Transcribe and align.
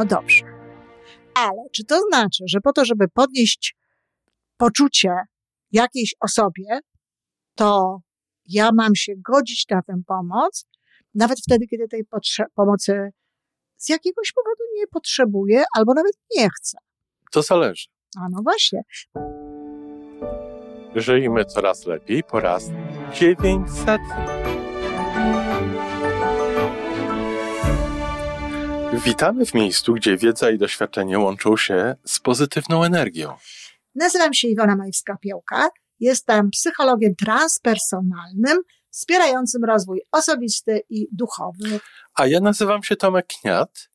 No 0.00 0.06
dobrze. 0.06 0.44
Ale 1.34 1.62
czy 1.72 1.84
to 1.84 2.00
znaczy, 2.00 2.44
że 2.46 2.60
po 2.60 2.72
to, 2.72 2.84
żeby 2.84 3.08
podnieść 3.08 3.76
poczucie 4.56 5.10
jakiejś 5.72 6.14
osobie, 6.20 6.80
to 7.54 7.98
ja 8.46 8.70
mam 8.74 8.94
się 8.94 9.12
godzić 9.16 9.68
na 9.70 9.82
tę 9.82 10.02
pomoc, 10.06 10.66
nawet 11.14 11.38
wtedy, 11.40 11.66
kiedy 11.66 11.88
tej 11.88 12.04
pomocy 12.54 13.10
z 13.76 13.88
jakiegoś 13.88 14.32
powodu 14.32 14.62
nie 14.76 14.86
potrzebuję 14.86 15.62
albo 15.76 15.94
nawet 15.94 16.12
nie 16.36 16.48
chcę. 16.50 16.78
To 17.32 17.42
zależy. 17.42 17.86
A 18.16 18.28
no 18.30 18.42
właśnie. 18.42 18.82
Żyjmy 20.94 21.44
coraz 21.44 21.86
lepiej 21.86 22.24
po 22.24 22.40
raz 22.40 22.70
900. 23.14 24.00
Witamy 28.94 29.46
w 29.46 29.54
miejscu, 29.54 29.94
gdzie 29.94 30.16
wiedza 30.16 30.50
i 30.50 30.58
doświadczenie 30.58 31.18
łączą 31.18 31.56
się 31.56 31.96
z 32.04 32.20
pozytywną 32.20 32.84
energią. 32.84 33.36
Nazywam 33.94 34.34
się 34.34 34.48
Iwona 34.48 34.76
Majwska-Piołka. 34.76 35.68
Jestem 36.00 36.50
psychologiem 36.50 37.14
transpersonalnym, 37.16 38.62
wspierającym 38.90 39.64
rozwój 39.64 40.00
osobisty 40.12 40.82
i 40.88 41.08
duchowy. 41.12 41.80
A 42.14 42.26
ja 42.26 42.40
nazywam 42.40 42.82
się 42.82 42.96
Tomek 42.96 43.26
Kniat. 43.26 43.88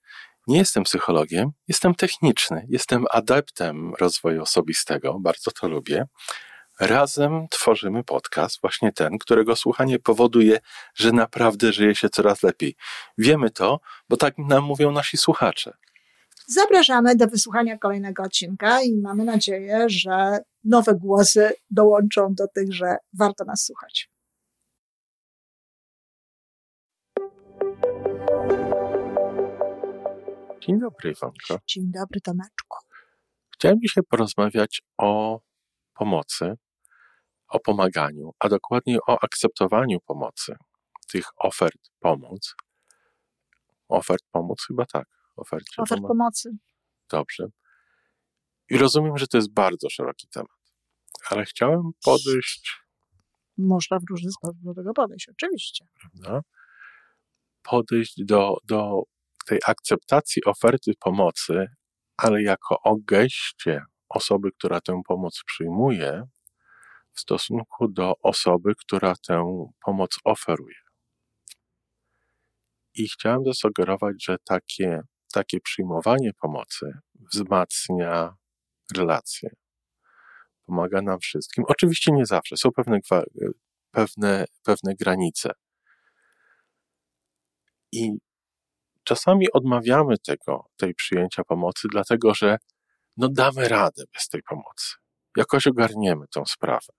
Nie 0.48 0.58
jestem 0.58 0.84
psychologiem, 0.84 1.52
jestem 1.68 1.96
techniczny, 1.96 2.66
jestem 2.70 3.06
adeptem 3.12 3.94
rozwoju 4.00 4.42
osobistego, 4.42 5.20
bardzo 5.20 5.52
to 5.52 5.68
lubię. 5.68 6.06
Razem 6.80 7.48
tworzymy 7.50 8.04
podcast, 8.04 8.62
właśnie 8.62 8.92
ten, 8.92 9.18
którego 9.18 9.56
słuchanie 9.56 10.00
powoduje, 10.00 10.60
że 10.96 11.12
naprawdę 11.12 11.74
żyje 11.74 11.96
się 11.96 12.10
coraz 12.10 12.44
lepiej. 12.44 12.76
Wiemy 13.18 13.50
to, 13.52 13.80
bo 14.10 14.18
tak 14.18 14.38
nam 14.38 14.64
mówią 14.64 14.92
nasi 14.92 15.18
słuchacze. 15.18 15.74
Zapraszamy 16.48 17.16
do 17.16 17.28
wysłuchania 17.28 17.78
kolejnego 17.78 18.24
odcinka 18.24 18.82
i 18.82 18.98
mamy 18.98 19.24
nadzieję, 19.24 19.86
że 19.90 20.40
nowe 20.64 20.96
głosy 20.96 21.54
dołączą 21.70 22.34
do 22.34 22.48
tych, 22.48 22.74
że 22.74 22.98
warto 23.14 23.46
nas 23.46 23.66
słuchać. 23.66 24.10
Dzień 30.62 30.80
dobry, 30.80 31.12
Iwonko. 31.12 31.60
Dzień 31.68 31.92
dobry, 31.92 32.22
Tomeczku. 32.22 32.78
Chciałem 33.54 33.82
dzisiaj 33.82 34.04
porozmawiać 34.10 34.82
o 34.98 35.40
pomocy, 35.94 36.56
o 37.48 37.60
pomaganiu, 37.60 38.32
a 38.40 38.50
dokładniej 38.50 38.98
o 39.08 39.24
akceptowaniu 39.24 40.00
pomocy, 40.00 40.56
tych 41.12 41.26
ofert 41.38 41.92
pomoc. 42.00 42.56
Ofert 43.88 44.24
pomoc 44.32 44.66
chyba 44.68 44.86
tak. 44.86 45.08
Ofert, 45.36 45.66
ofert 45.78 46.02
pomocy. 46.02 46.50
Dobrze. 47.10 47.48
I 48.70 48.78
rozumiem, 48.78 49.18
że 49.18 49.28
to 49.28 49.38
jest 49.38 49.54
bardzo 49.54 49.90
szeroki 49.90 50.28
temat, 50.28 50.74
ale 51.30 51.46
chciałem 51.46 51.92
podejść. 52.04 52.82
Można 53.58 54.00
w 54.00 54.04
różny 54.10 54.32
sposób 54.32 54.58
do 54.64 54.74
tego 54.74 54.94
podejść, 54.94 55.30
oczywiście. 55.30 55.86
Prawda? 56.00 56.42
Podejść 57.64 58.24
do, 58.26 58.58
do 58.64 59.04
tej 59.46 59.60
akceptacji 59.68 60.44
oferty 60.46 60.92
pomocy, 61.00 61.68
ale 62.18 62.44
jako 62.44 62.82
o 62.84 62.96
geście 62.96 63.82
osoby, 64.10 64.52
która 64.52 64.82
tę 64.82 65.02
pomoc 65.08 65.42
przyjmuje, 65.46 66.28
w 67.16 67.20
stosunku 67.20 67.88
do 67.88 68.14
osoby, 68.22 68.74
która 68.76 69.14
tę 69.28 69.68
pomoc 69.86 70.18
oferuje. 70.24 70.76
I 72.94 73.08
chciałem 73.08 73.46
zasugerować, 73.46 74.16
że 74.24 74.38
takie, 74.44 75.02
takie 75.34 75.60
przyjmowanie 75.60 76.32
pomocy 76.42 76.92
wzmacnia 77.34 78.36
relacje, 78.96 79.50
pomaga 80.66 81.02
nam 81.02 81.20
wszystkim. 81.20 81.64
Oczywiście 81.68 82.12
nie 82.12 82.26
zawsze, 82.26 82.58
są 82.58 82.72
pewne, 82.72 83.00
pewne, 83.92 84.46
pewne 84.64 84.96
granice. 84.96 85.52
I 87.92 88.12
czasami 89.04 89.52
odmawiamy 89.52 90.18
tego, 90.18 90.66
tej 90.78 90.96
przyjęcia 90.96 91.44
pomocy, 91.44 91.88
dlatego 91.92 92.34
że 92.34 92.58
no 93.18 93.30
damy 93.30 93.68
radę 93.68 94.04
bez 94.14 94.28
tej 94.28 94.44
pomocy. 94.44 94.96
Jakoś 95.38 95.68
ogarniemy 95.68 96.26
tą 96.32 96.46
sprawę 96.46 96.94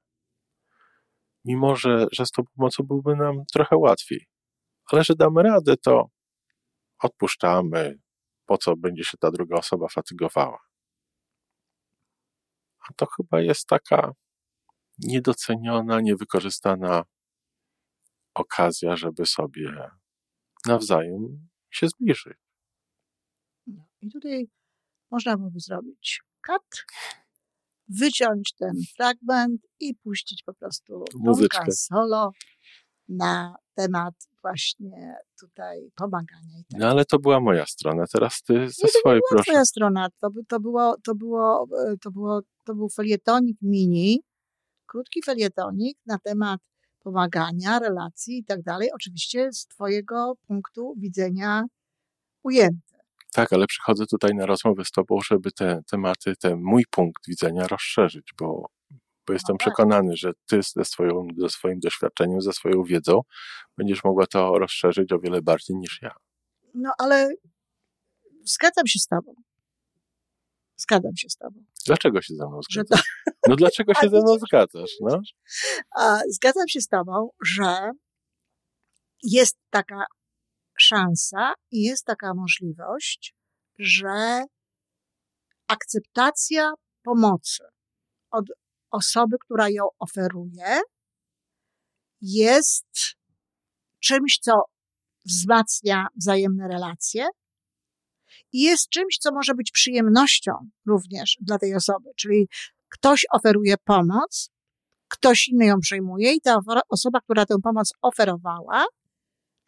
mimo 1.46 1.76
że, 1.76 2.06
że 2.12 2.26
z 2.26 2.30
tą 2.30 2.42
pomocą 2.56 2.84
byłby 2.84 3.16
nam 3.16 3.44
trochę 3.52 3.76
łatwiej. 3.76 4.26
Ale 4.92 5.04
że 5.04 5.14
damy 5.14 5.42
radę, 5.42 5.76
to 5.76 6.10
odpuszczamy, 7.02 7.98
po 8.46 8.58
co 8.58 8.76
będzie 8.76 9.04
się 9.04 9.18
ta 9.18 9.30
druga 9.30 9.56
osoba 9.56 9.88
fatygowała. 9.88 10.58
A 12.88 12.92
to 12.96 13.06
chyba 13.06 13.40
jest 13.40 13.66
taka 13.66 14.12
niedoceniona, 14.98 16.00
niewykorzystana 16.00 17.04
okazja, 18.34 18.96
żeby 18.96 19.26
sobie 19.26 19.90
nawzajem 20.66 21.48
się 21.70 21.88
zbliżyć. 21.88 22.38
No 23.66 23.84
I 24.00 24.10
tutaj 24.10 24.50
można 25.10 25.36
byłoby 25.36 25.60
zrobić 25.60 26.22
cut 26.46 26.86
wyciąć 27.88 28.54
ten 28.58 28.72
fragment 28.96 29.60
i 29.80 29.94
puścić 29.94 30.42
po 30.42 30.54
prostu 30.54 31.04
Muzyczkę. 31.14 31.72
solo 31.72 32.30
na 33.08 33.56
temat 33.74 34.14
właśnie 34.42 35.14
tutaj 35.40 35.90
pomagania. 35.94 36.58
I 36.60 36.64
tak. 36.64 36.80
No 36.80 36.88
ale 36.88 37.04
to 37.04 37.18
była 37.18 37.40
moja 37.40 37.66
strona, 37.66 38.04
teraz 38.12 38.42
ty 38.42 38.68
ze 38.68 38.88
swojej 38.88 39.20
proszę. 39.30 39.44
To 39.44 39.52
była 39.52 39.64
strona, 39.64 40.08
to, 40.20 40.28
to, 40.48 40.60
było, 40.60 40.96
to, 41.04 41.14
było, 41.14 41.66
e, 41.86 41.96
to, 41.96 42.10
było, 42.10 42.40
to 42.64 42.74
był 42.74 42.88
felietonik 42.88 43.56
mini, 43.62 44.22
krótki 44.86 45.22
felietonik 45.22 45.98
na 46.06 46.18
temat 46.18 46.60
pomagania, 46.98 47.78
relacji 47.78 48.38
i 48.38 48.44
tak 48.44 48.62
dalej, 48.62 48.90
oczywiście 48.94 49.52
z 49.52 49.66
twojego 49.66 50.34
punktu 50.46 50.94
widzenia 50.96 51.64
ujęty. 52.42 52.95
Tak, 53.36 53.52
ale 53.52 53.66
przychodzę 53.66 54.06
tutaj 54.06 54.34
na 54.34 54.46
rozmowę 54.46 54.84
z 54.84 54.90
Tobą, 54.90 55.18
żeby 55.20 55.52
te 55.52 55.82
tematy, 55.90 56.36
ten 56.36 56.60
mój 56.62 56.84
punkt 56.90 57.26
widzenia 57.28 57.66
rozszerzyć, 57.66 58.30
bo, 58.38 58.66
bo 59.26 59.32
jestem 59.32 59.54
no 59.54 59.58
tak. 59.58 59.66
przekonany, 59.66 60.16
że 60.16 60.32
Ty 60.46 60.60
ze, 60.62 60.84
swoją, 60.84 61.28
ze 61.38 61.48
swoim 61.48 61.80
doświadczeniem, 61.80 62.40
ze 62.40 62.52
swoją 62.52 62.82
wiedzą 62.82 63.20
będziesz 63.76 64.04
mogła 64.04 64.26
to 64.26 64.58
rozszerzyć 64.58 65.12
o 65.12 65.18
wiele 65.18 65.42
bardziej 65.42 65.76
niż 65.76 66.02
ja. 66.02 66.14
No 66.74 66.92
ale 66.98 67.34
zgadzam 68.44 68.86
się 68.86 68.98
z 68.98 69.06
Tobą. 69.06 69.34
Zgadzam 70.76 71.16
się 71.16 71.28
z 71.28 71.36
Tobą. 71.36 71.64
Dlaczego 71.86 72.22
się 72.22 72.34
ze 72.34 72.48
mną 72.48 72.60
zgadzasz? 72.70 73.02
To... 73.24 73.32
No 73.48 73.56
dlaczego 73.56 73.94
się 74.00 74.08
ze 74.08 74.20
mną 74.20 74.36
zgadzasz? 74.38 74.90
No? 75.00 75.20
Zgadzam 76.30 76.68
się 76.68 76.80
z 76.80 76.88
Tobą, 76.88 77.28
że 77.44 77.90
jest 79.22 79.58
taka 79.70 80.04
szansa 80.86 81.52
i 81.70 81.82
jest 81.82 82.04
taka 82.04 82.34
możliwość, 82.34 83.34
że 83.78 84.44
akceptacja 85.68 86.72
pomocy 87.02 87.64
od 88.30 88.44
osoby, 88.90 89.36
która 89.44 89.68
ją 89.68 89.82
oferuje, 89.98 90.80
jest 92.20 93.16
czymś, 94.00 94.38
co 94.38 94.52
wzmacnia 95.24 96.06
wzajemne 96.16 96.68
relacje 96.68 97.26
i 98.52 98.62
jest 98.62 98.88
czymś, 98.88 99.18
co 99.18 99.32
może 99.32 99.54
być 99.54 99.70
przyjemnością 99.70 100.52
również 100.86 101.36
dla 101.40 101.58
tej 101.58 101.74
osoby. 101.74 102.10
Czyli 102.16 102.48
ktoś 102.88 103.24
oferuje 103.30 103.74
pomoc, 103.84 104.50
ktoś 105.08 105.48
inny 105.48 105.66
ją 105.66 105.80
przyjmuje 105.80 106.32
i 106.32 106.40
ta 106.40 106.58
osoba, 106.88 107.20
która 107.20 107.46
tę 107.46 107.54
pomoc 107.62 107.92
oferowała, 108.02 108.84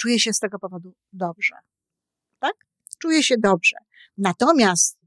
czuje 0.00 0.20
się 0.20 0.32
z 0.32 0.38
tego 0.38 0.58
powodu 0.58 0.94
dobrze. 1.12 1.54
Tak? 2.38 2.54
Czuje 2.98 3.22
się 3.22 3.34
dobrze. 3.38 3.76
Natomiast 4.18 4.98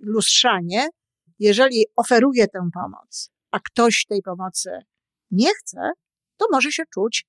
lustrzanie, 0.00 0.88
jeżeli 1.38 1.86
oferuje 1.96 2.48
tę 2.48 2.68
pomoc, 2.74 3.30
a 3.50 3.60
ktoś 3.60 4.04
tej 4.08 4.22
pomocy 4.22 4.70
nie 5.30 5.54
chce, 5.54 5.90
to 6.36 6.46
może 6.52 6.72
się 6.72 6.82
czuć 6.94 7.26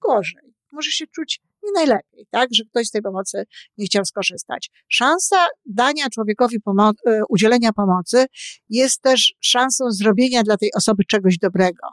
gorzej. 0.00 0.54
Może 0.72 0.90
się 0.90 1.06
czuć 1.06 1.40
nie 1.62 1.72
najlepiej, 1.72 2.26
tak? 2.30 2.48
Że 2.52 2.64
ktoś 2.64 2.86
z 2.86 2.90
tej 2.90 3.02
pomocy 3.02 3.44
nie 3.78 3.86
chciał 3.86 4.04
skorzystać. 4.04 4.70
Szansa 4.88 5.46
dania 5.66 6.08
człowiekowi 6.10 6.60
pomo- 6.60 6.92
e, 7.06 7.20
udzielenia 7.28 7.72
pomocy 7.72 8.26
jest 8.68 9.02
też 9.02 9.34
szansą 9.40 9.84
zrobienia 9.90 10.42
dla 10.42 10.56
tej 10.56 10.70
osoby 10.76 11.04
czegoś 11.04 11.38
dobrego. 11.38 11.88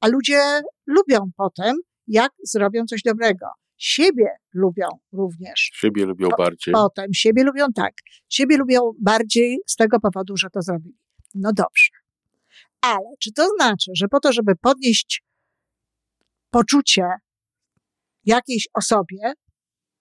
A 0.00 0.08
ludzie 0.08 0.60
lubią 0.86 1.30
potem 1.36 1.76
jak 2.06 2.32
zrobią 2.42 2.84
coś 2.86 3.02
dobrego. 3.02 3.46
Siebie 3.76 4.28
lubią 4.54 4.88
również. 5.12 5.70
Siebie 5.74 6.06
lubią 6.06 6.28
bardziej. 6.38 6.74
Potem 6.74 7.14
siebie 7.14 7.44
lubią 7.44 7.66
tak. 7.74 7.92
Siebie 8.28 8.56
lubią 8.56 8.80
bardziej 9.00 9.58
z 9.66 9.76
tego 9.76 10.00
powodu, 10.00 10.36
że 10.36 10.50
to 10.50 10.62
zrobili. 10.62 10.98
No 11.34 11.52
dobrze. 11.52 11.90
Ale 12.80 13.06
czy 13.20 13.32
to 13.32 13.48
znaczy, 13.48 13.90
że 13.96 14.08
po 14.08 14.20
to, 14.20 14.32
żeby 14.32 14.56
podnieść 14.56 15.24
poczucie 16.50 17.08
jakiejś 18.24 18.68
osobie, 18.74 19.32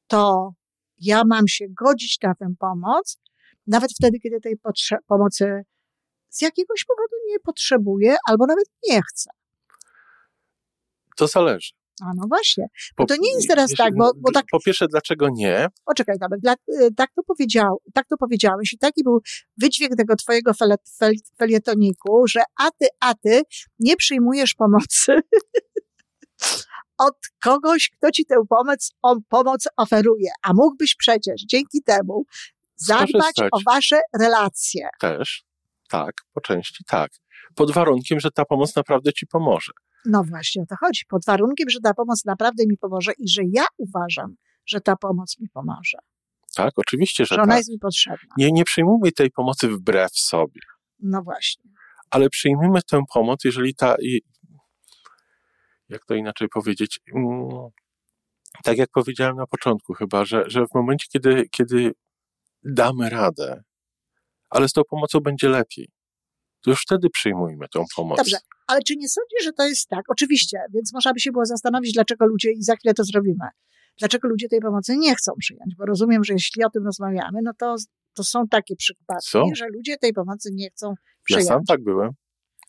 to 0.07 0.53
Ja 0.97 1.23
mam 1.29 1.47
się 1.47 1.65
godzić 1.69 2.17
na 2.21 2.35
tę 2.35 2.53
pomoc, 2.59 3.17
nawet 3.67 3.91
wtedy, 3.91 4.19
kiedy 4.19 4.39
tej 4.39 4.55
pomocy 5.07 5.63
z 6.29 6.41
jakiegoś 6.41 6.85
powodu 6.85 7.15
nie 7.27 7.39
potrzebuję 7.39 8.15
albo 8.29 8.45
nawet 8.45 8.65
nie 8.89 9.01
chcę. 9.01 9.29
To 11.17 11.27
zależy. 11.27 11.71
A 12.01 12.05
no 12.15 12.23
właśnie. 12.27 12.67
Bo 12.97 13.05
to 13.05 13.15
nie 13.19 13.33
jest 13.35 13.47
teraz 13.47 13.71
tak, 13.77 13.95
bo, 13.95 14.11
bo 14.17 14.31
tak. 14.31 14.45
Po 14.51 14.59
pierwsze, 14.59 14.87
dlaczego 14.87 15.29
nie? 15.29 15.67
Poczekaj, 15.85 16.19
Tomek, 16.19 16.39
dla, 16.39 16.53
y, 16.53 16.93
tak, 16.97 17.11
to 17.15 17.23
powiedział, 17.23 17.81
tak 17.93 18.07
to 18.07 18.17
powiedziałeś 18.17 18.73
i 18.73 18.77
taki 18.77 19.03
był 19.03 19.21
wydźwięk 19.57 19.95
tego 19.95 20.15
twojego 20.15 20.53
fel, 20.53 20.75
fel, 20.97 21.13
felietoniku, 21.37 22.27
że 22.27 22.41
a 22.59 22.71
ty, 22.71 22.87
a 22.99 23.13
ty 23.13 23.41
nie 23.79 23.95
przyjmujesz 23.95 24.53
pomocy 24.53 25.15
od 26.97 27.15
kogoś, 27.43 27.89
kto 27.89 28.11
ci 28.11 28.25
tę 28.25 28.35
pomoc, 28.49 28.91
on, 29.01 29.19
pomoc 29.29 29.67
oferuje, 29.77 30.31
a 30.43 30.53
mógłbyś 30.53 30.95
przecież 30.95 31.41
dzięki 31.41 31.83
temu 31.83 32.25
zadbać 32.75 33.35
o 33.51 33.59
wasze 33.65 33.99
relacje. 34.19 34.89
Też, 34.99 35.43
tak, 35.89 36.13
po 36.33 36.41
części 36.41 36.83
tak. 36.87 37.11
Pod 37.55 37.71
warunkiem, 37.71 38.19
że 38.19 38.31
ta 38.31 38.45
pomoc 38.45 38.75
naprawdę 38.75 39.13
ci 39.13 39.27
pomoże. 39.27 39.71
No 40.05 40.23
właśnie 40.23 40.63
o 40.63 40.65
to 40.65 40.75
chodzi. 40.79 41.01
Pod 41.09 41.25
warunkiem, 41.25 41.69
że 41.69 41.79
ta 41.79 41.93
pomoc 41.93 42.25
naprawdę 42.25 42.63
mi 42.69 42.77
pomoże 42.77 43.11
i 43.17 43.29
że 43.29 43.41
ja 43.51 43.65
uważam, 43.77 44.35
że 44.65 44.81
ta 44.81 44.95
pomoc 44.95 45.39
mi 45.39 45.49
pomoże. 45.49 45.97
Tak, 46.55 46.73
oczywiście, 46.75 47.25
że, 47.25 47.35
że 47.35 47.41
ona 47.41 47.51
tak. 47.51 47.57
jest 47.57 47.69
mi 47.69 47.79
potrzebna. 47.79 48.35
Nie, 48.37 48.51
nie 48.51 48.63
przyjmujmy 48.63 49.11
tej 49.11 49.31
pomocy 49.31 49.69
wbrew 49.69 50.11
sobie. 50.11 50.61
No 50.99 51.23
właśnie. 51.23 51.71
Ale 52.09 52.29
przyjmijmy 52.29 52.79
tę 52.81 53.03
pomoc, 53.13 53.43
jeżeli 53.43 53.75
ta, 53.75 53.95
jak 55.89 56.05
to 56.05 56.13
inaczej 56.13 56.47
powiedzieć, 56.49 56.99
mm, 57.15 57.49
tak 58.63 58.77
jak 58.77 58.89
powiedziałem 58.93 59.35
na 59.35 59.47
początku 59.47 59.93
chyba, 59.93 60.25
że, 60.25 60.43
że 60.47 60.65
w 60.65 60.73
momencie, 60.73 61.07
kiedy, 61.09 61.49
kiedy 61.51 61.93
damy 62.63 63.09
radę, 63.09 63.63
ale 64.49 64.69
z 64.69 64.73
tą 64.73 64.81
pomocą 64.89 65.19
będzie 65.19 65.49
lepiej, 65.49 65.89
to 66.61 66.69
już 66.69 66.81
wtedy 66.81 67.09
przyjmujmy 67.09 67.67
tą 67.67 67.83
pomoc. 67.95 68.17
Dobrze, 68.17 68.37
ale 68.67 68.81
czy 68.81 68.95
nie 68.95 69.09
sądzisz, 69.09 69.43
że 69.43 69.53
to 69.53 69.67
jest 69.67 69.89
tak? 69.89 70.01
Oczywiście, 70.07 70.57
więc 70.73 70.93
można 70.93 71.13
by 71.13 71.19
się 71.19 71.31
było 71.31 71.45
zastanowić, 71.45 71.93
dlaczego 71.93 72.25
ludzie, 72.25 72.51
i 72.51 72.63
za 72.63 72.75
chwilę 72.75 72.93
to 72.93 73.03
zrobimy, 73.03 73.47
dlaczego 73.97 74.27
ludzie 74.27 74.49
tej 74.49 74.59
pomocy 74.59 74.97
nie 74.97 75.15
chcą 75.15 75.31
przyjąć, 75.39 75.75
bo 75.77 75.85
rozumiem, 75.85 76.23
że 76.23 76.33
jeśli 76.33 76.63
o 76.63 76.69
tym 76.69 76.85
rozmawiamy, 76.85 77.39
no 77.43 77.51
to, 77.59 77.75
to 78.13 78.23
są 78.23 78.47
takie 78.47 78.75
przypadki, 78.75 79.29
Co? 79.31 79.45
że 79.55 79.67
ludzie 79.67 79.97
tej 79.97 80.13
pomocy 80.13 80.49
nie 80.53 80.69
chcą 80.69 80.93
przyjąć. 81.23 81.45
Ja 81.45 81.53
sam 81.53 81.63
tak 81.65 81.83
byłem. 81.83 82.09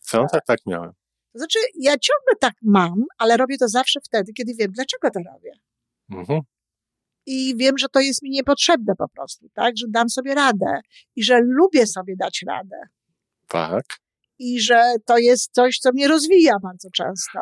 Sam 0.00 0.26
tak, 0.32 0.44
tak 0.46 0.58
miałem. 0.66 0.92
To 1.32 1.38
znaczy, 1.38 1.58
ja 1.74 1.90
ciągle 1.90 2.36
tak 2.40 2.54
mam, 2.62 3.04
ale 3.18 3.36
robię 3.36 3.58
to 3.58 3.68
zawsze 3.68 4.00
wtedy, 4.00 4.32
kiedy 4.32 4.54
wiem, 4.54 4.72
dlaczego 4.72 5.10
to 5.10 5.20
robię. 5.32 5.52
Mhm. 6.10 6.40
I 7.26 7.56
wiem, 7.56 7.78
że 7.78 7.88
to 7.88 8.00
jest 8.00 8.22
mi 8.22 8.30
niepotrzebne 8.30 8.94
po 8.98 9.08
prostu, 9.08 9.48
tak? 9.54 9.76
Że 9.78 9.86
dam 9.88 10.08
sobie 10.08 10.34
radę 10.34 10.80
i 11.16 11.24
że 11.24 11.40
lubię 11.40 11.86
sobie 11.86 12.16
dać 12.16 12.44
radę. 12.46 12.76
Tak 13.48 13.84
i 14.38 14.60
że 14.60 14.82
to 15.06 15.18
jest 15.18 15.52
coś, 15.52 15.78
co 15.78 15.92
mnie 15.92 16.08
rozwija 16.08 16.52
bardzo 16.62 16.88
często. 16.90 17.40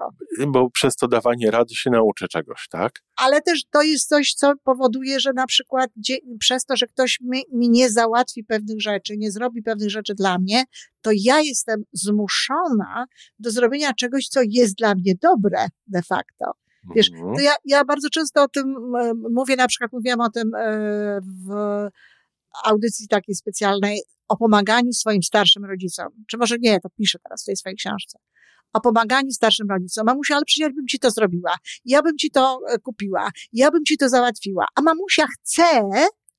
Bo 0.49 0.71
przez 0.71 0.97
to 0.97 1.09
dawanie 1.09 1.51
rady 1.51 1.75
się 1.75 1.91
nauczę 1.91 2.29
czegoś, 2.29 2.69
tak? 2.71 2.93
Ale 3.17 3.43
też 3.43 3.65
to 3.71 3.83
jest 3.83 4.09
coś, 4.09 4.35
co 4.35 4.53
powoduje, 4.65 5.21
że 5.21 5.33
na 5.33 5.47
przykład 5.47 5.91
przez 6.39 6.65
to, 6.65 6.77
że 6.77 6.87
ktoś 6.87 7.19
mi, 7.21 7.43
mi 7.53 7.71
nie 7.71 7.91
załatwi 7.91 8.45
pewnych 8.45 8.81
rzeczy, 8.81 9.17
nie 9.17 9.31
zrobi 9.31 9.63
pewnych 9.63 9.91
rzeczy 9.91 10.15
dla 10.15 10.39
mnie, 10.39 10.65
to 11.03 11.11
ja 11.15 11.41
jestem 11.41 11.85
zmuszona 11.93 13.07
do 13.39 13.51
zrobienia 13.51 13.93
czegoś, 13.93 14.29
co 14.29 14.41
jest 14.49 14.75
dla 14.75 14.95
mnie 14.95 15.15
dobre 15.23 15.67
de 15.87 16.03
facto. 16.03 16.53
Wiesz, 16.95 17.11
mhm. 17.13 17.35
to 17.37 17.41
ja, 17.41 17.55
ja 17.65 17.85
bardzo 17.85 18.09
często 18.11 18.43
o 18.43 18.49
tym 18.49 18.75
mówię, 19.31 19.57
na 19.57 19.69
przykład 19.69 19.93
mówiłam 19.93 20.21
o 20.21 20.31
tym 20.31 20.55
e, 20.55 21.21
w 21.47 21.89
audycji 22.65 23.09
takiej 23.09 23.35
specjalnej 23.35 24.03
o 24.33 24.37
pomaganiu 24.37 24.93
swoim 24.93 25.23
starszym 25.23 25.65
rodzicom. 25.65 26.07
Czy 26.27 26.37
może 26.37 26.57
nie, 26.61 26.81
to 26.81 26.89
piszę 26.99 27.19
teraz 27.25 27.43
w 27.43 27.47
tej 27.47 27.57
swojej 27.57 27.77
książce. 27.77 28.19
O 28.73 28.81
pomaganiu 28.81 29.31
starszym 29.31 29.67
rodzicom. 29.71 30.07
Mamusia, 30.07 30.35
ale 30.35 30.45
przecież 30.45 30.73
bym 30.73 30.87
ci 30.87 30.99
to 30.99 31.11
zrobiła. 31.11 31.57
Ja 31.85 32.03
bym 32.03 32.17
ci 32.17 32.31
to 32.31 32.59
e, 32.69 32.79
kupiła. 32.79 33.31
Ja 33.53 33.71
bym 33.71 33.85
ci 33.85 33.97
to 33.97 34.09
załatwiła. 34.09 34.67
A 34.75 34.83
mamusia 34.83 35.27
chce 35.27 35.83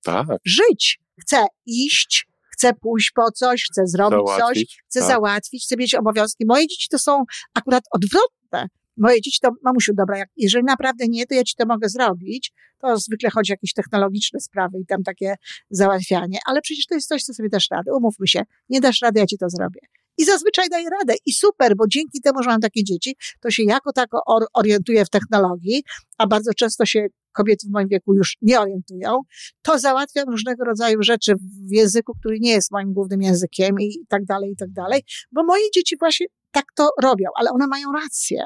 tak. 0.03 0.27
żyć. 0.45 0.99
Chce 1.21 1.45
iść, 1.65 2.27
chce 2.53 2.73
pójść 2.73 3.11
po 3.15 3.31
coś, 3.31 3.65
chce 3.71 3.87
zrobić 3.87 4.27
załatwić, 4.27 4.69
coś, 4.69 4.83
chce 4.89 4.99
tak. 4.99 5.09
załatwić, 5.09 5.65
chce 5.65 5.75
mieć 5.77 5.95
obowiązki. 5.95 6.45
Moje 6.45 6.67
dzieci 6.67 6.87
to 6.91 6.99
są 6.99 7.23
akurat 7.53 7.83
odwrotne. 7.91 8.67
Moje 8.97 9.21
dzieci 9.21 9.39
to, 9.41 9.49
mamusiu, 9.63 9.93
dobra, 9.93 10.17
jak, 10.17 10.29
jeżeli 10.37 10.65
naprawdę 10.65 11.05
nie, 11.07 11.25
to 11.25 11.35
ja 11.35 11.43
ci 11.43 11.55
to 11.55 11.65
mogę 11.65 11.89
zrobić. 11.89 12.51
To 12.81 12.97
zwykle 12.97 13.29
chodzi 13.29 13.51
o 13.51 13.53
jakieś 13.53 13.73
technologiczne 13.73 14.39
sprawy 14.39 14.79
i 14.79 14.85
tam 14.85 15.03
takie 15.03 15.35
załatwianie, 15.69 16.39
ale 16.45 16.61
przecież 16.61 16.85
to 16.85 16.95
jest 16.95 17.07
coś, 17.07 17.23
co 17.23 17.33
sobie 17.33 17.49
dasz 17.49 17.67
radę. 17.71 17.91
Umówmy 17.93 18.27
się, 18.27 18.43
nie 18.69 18.81
dasz 18.81 19.01
rady, 19.01 19.19
ja 19.19 19.25
ci 19.25 19.37
to 19.37 19.49
zrobię. 19.49 19.79
I 20.17 20.25
zazwyczaj 20.25 20.69
daję 20.69 20.89
radę. 20.89 21.13
I 21.25 21.33
super, 21.33 21.75
bo 21.75 21.87
dzięki 21.87 22.21
temu, 22.21 22.43
że 22.43 22.49
mam 22.49 22.61
takie 22.61 22.83
dzieci, 22.83 23.15
to 23.39 23.51
się 23.51 23.63
jako 23.63 23.93
tako 23.93 24.21
or 24.25 24.45
orientuję 24.53 25.05
w 25.05 25.09
technologii, 25.09 25.83
a 26.17 26.27
bardzo 26.27 26.53
często 26.53 26.85
się 26.85 27.07
kobiety 27.31 27.67
w 27.67 27.71
moim 27.71 27.87
wieku 27.87 28.13
już 28.13 28.37
nie 28.41 28.59
orientują, 28.59 29.21
to 29.61 29.79
załatwiam 29.79 30.29
różnego 30.29 30.63
rodzaju 30.63 31.03
rzeczy 31.03 31.35
w 31.35 31.71
języku, 31.71 32.13
który 32.19 32.39
nie 32.39 32.51
jest 32.51 32.71
moim 32.71 32.93
głównym 32.93 33.21
językiem 33.21 33.75
i 33.79 34.05
tak 34.07 34.25
dalej, 34.25 34.51
i 34.51 34.55
tak 34.55 34.71
dalej, 34.71 35.01
bo 35.31 35.43
moje 35.43 35.63
dzieci 35.75 35.95
właśnie 35.99 36.27
tak 36.51 36.65
to 36.75 36.89
robią, 37.01 37.29
ale 37.35 37.51
one 37.51 37.67
mają 37.67 37.91
rację. 37.91 38.45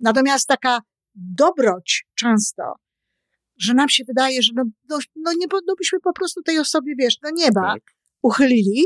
Natomiast 0.00 0.46
taka 0.48 0.80
dobroć 1.14 2.06
często, 2.14 2.62
że 3.58 3.74
nam 3.74 3.88
się 3.88 4.04
wydaje, 4.04 4.42
że 4.42 4.52
no, 4.54 4.64
no, 4.88 4.98
no 5.16 5.32
nie 5.32 5.46
no 5.66 5.74
byśmy 5.78 6.00
po 6.00 6.12
prostu 6.12 6.42
tej 6.42 6.58
osobie, 6.58 6.94
wiesz, 6.98 7.16
no 7.22 7.30
nieba 7.30 7.72
tak. 7.74 7.82
uchylili, 8.22 8.84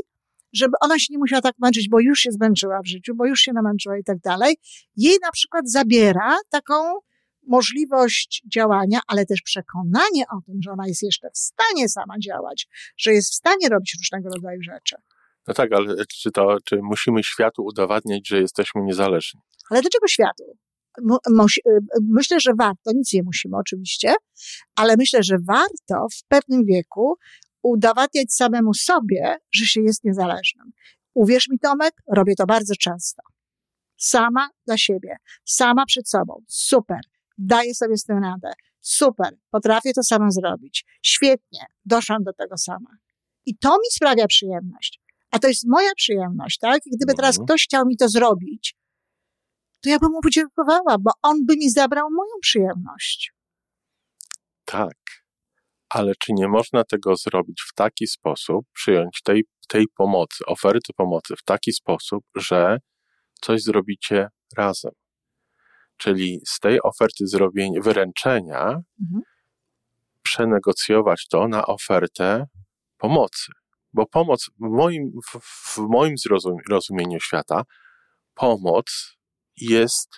żeby 0.53 0.73
ona 0.81 0.99
się 0.99 1.07
nie 1.11 1.19
musiała 1.19 1.43
tak 1.43 1.55
męczyć, 1.59 1.89
bo 1.89 2.01
już 2.01 2.21
się 2.21 2.33
zmęczyła 2.33 2.81
w 2.83 2.87
życiu, 2.87 3.15
bo 3.15 3.27
już 3.27 3.41
się 3.41 3.53
namęczyła 3.53 3.99
i 3.99 4.05
tak 4.05 4.19
dalej. 4.19 4.57
Jej 4.97 5.19
na 5.23 5.31
przykład 5.33 5.71
zabiera 5.71 6.37
taką 6.51 6.75
możliwość 7.47 8.43
działania, 8.55 9.01
ale 9.07 9.27
też 9.27 9.43
przekonanie 9.43 10.25
o 10.37 10.41
tym, 10.47 10.55
że 10.65 10.71
ona 10.73 10.87
jest 10.87 11.03
jeszcze 11.03 11.31
w 11.35 11.39
stanie 11.39 11.89
sama 11.89 12.15
działać, 12.25 12.67
że 12.97 13.13
jest 13.13 13.33
w 13.33 13.35
stanie 13.35 13.69
robić 13.69 13.95
różnego 13.99 14.35
rodzaju 14.35 14.63
rzeczy. 14.63 14.97
No 15.47 15.55
tak, 15.55 15.73
ale 15.73 16.05
czy 16.07 16.31
to, 16.31 16.57
czy 16.65 16.79
musimy 16.83 17.25
światu 17.25 17.65
udowadniać, 17.65 18.29
że 18.29 18.41
jesteśmy 18.41 18.83
niezależni? 18.83 19.41
Ale 19.71 19.83
dlaczego 19.83 20.09
światu? 20.09 20.45
Y, 21.67 21.81
myślę, 22.03 22.41
że 22.41 22.53
warto, 22.59 22.93
nic 22.95 23.13
nie 23.13 23.23
musimy 23.23 23.57
oczywiście, 23.57 24.15
ale 24.77 24.95
myślę, 24.99 25.23
że 25.23 25.37
warto 25.39 26.07
w 26.13 26.29
pewnym 26.29 26.65
wieku 26.65 27.15
udowadniać 27.63 28.33
samemu 28.33 28.75
sobie, 28.75 29.37
że 29.55 29.65
się 29.65 29.81
jest 29.81 30.05
niezależnym. 30.05 30.73
Uwierz 31.15 31.49
mi, 31.49 31.59
Tomek, 31.59 31.93
robię 32.13 32.35
to 32.35 32.47
bardzo 32.47 32.75
często. 32.75 33.23
Sama 33.97 34.49
dla 34.67 34.79
siebie, 34.79 35.17
sama 35.45 35.87
przed 35.87 36.09
sobą. 36.09 36.43
Super. 36.49 37.01
Daję 37.39 37.75
sobie 37.75 37.97
z 37.97 38.05
tym 38.05 38.19
radę. 38.19 38.53
Super. 38.81 39.39
Potrafię 39.51 39.93
to 39.93 40.03
sama 40.03 40.31
zrobić. 40.31 40.85
Świetnie. 41.03 41.61
Doszłam 41.85 42.23
do 42.23 42.33
tego 42.33 42.59
sama. 42.59 42.91
I 43.47 43.57
to 43.57 43.71
mi 43.71 43.91
sprawia 43.91 44.27
przyjemność. 44.27 45.01
A 45.31 45.39
to 45.39 45.49
jest 45.49 45.65
moja 45.69 45.91
przyjemność, 45.97 46.59
tak? 46.59 46.81
I 46.87 46.91
gdyby 46.97 47.15
teraz 47.15 47.37
mhm. 47.37 47.47
ktoś 47.47 47.65
chciał 47.65 47.87
mi 47.87 47.97
to 47.97 48.09
zrobić, 48.09 48.77
to 49.81 49.91
ja 49.91 49.99
bym 49.99 50.11
mu 50.11 50.21
podziękowała, 50.21 50.99
bo 51.01 51.11
on 51.23 51.47
by 51.47 51.57
mi 51.57 51.71
zabrał 51.71 52.11
moją 52.11 52.31
przyjemność. 52.43 53.33
Tak, 54.65 54.97
ale 55.89 56.13
czy 56.15 56.33
nie 56.33 56.49
można 56.49 56.85
tego 56.85 57.17
zrobić 57.17 57.63
w 57.69 57.75
taki 57.75 58.07
sposób, 58.07 58.67
przyjąć 58.73 59.23
tej, 59.25 59.45
tej 59.69 59.87
pomocy, 59.97 60.45
oferty 60.47 60.93
pomocy 60.97 61.35
w 61.37 61.43
taki 61.45 61.73
sposób, 61.73 62.25
że 62.35 62.79
coś 63.41 63.63
zrobicie 63.63 64.29
razem? 64.57 64.93
Czyli 65.97 66.41
z 66.47 66.61
tej 66.61 66.83
oferty 66.83 67.27
zrobienia, 67.27 67.81
wyręczenia, 67.81 68.63
mhm. 69.01 69.23
przenegocjować 70.23 71.27
to 71.29 71.49
na 71.49 71.67
ofertę 71.67 72.47
pomocy. 72.99 73.53
Bo 73.93 74.07
pomoc 74.07 74.51
w 74.61 74.71
moim, 74.71 75.13
w, 75.33 75.41
w 75.75 75.79
moim 75.79 76.15
zrozumieniu 76.69 77.21
świata, 77.21 77.63
pomoc 78.35 79.17
jest 79.57 80.09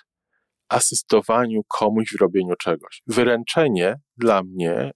asystowaniu 0.69 1.61
komuś 1.67 2.11
w 2.17 2.21
robieniu 2.21 2.55
czegoś. 2.55 3.01
Wyręczenie 3.07 3.95
dla 4.17 4.43
mnie 4.43 4.91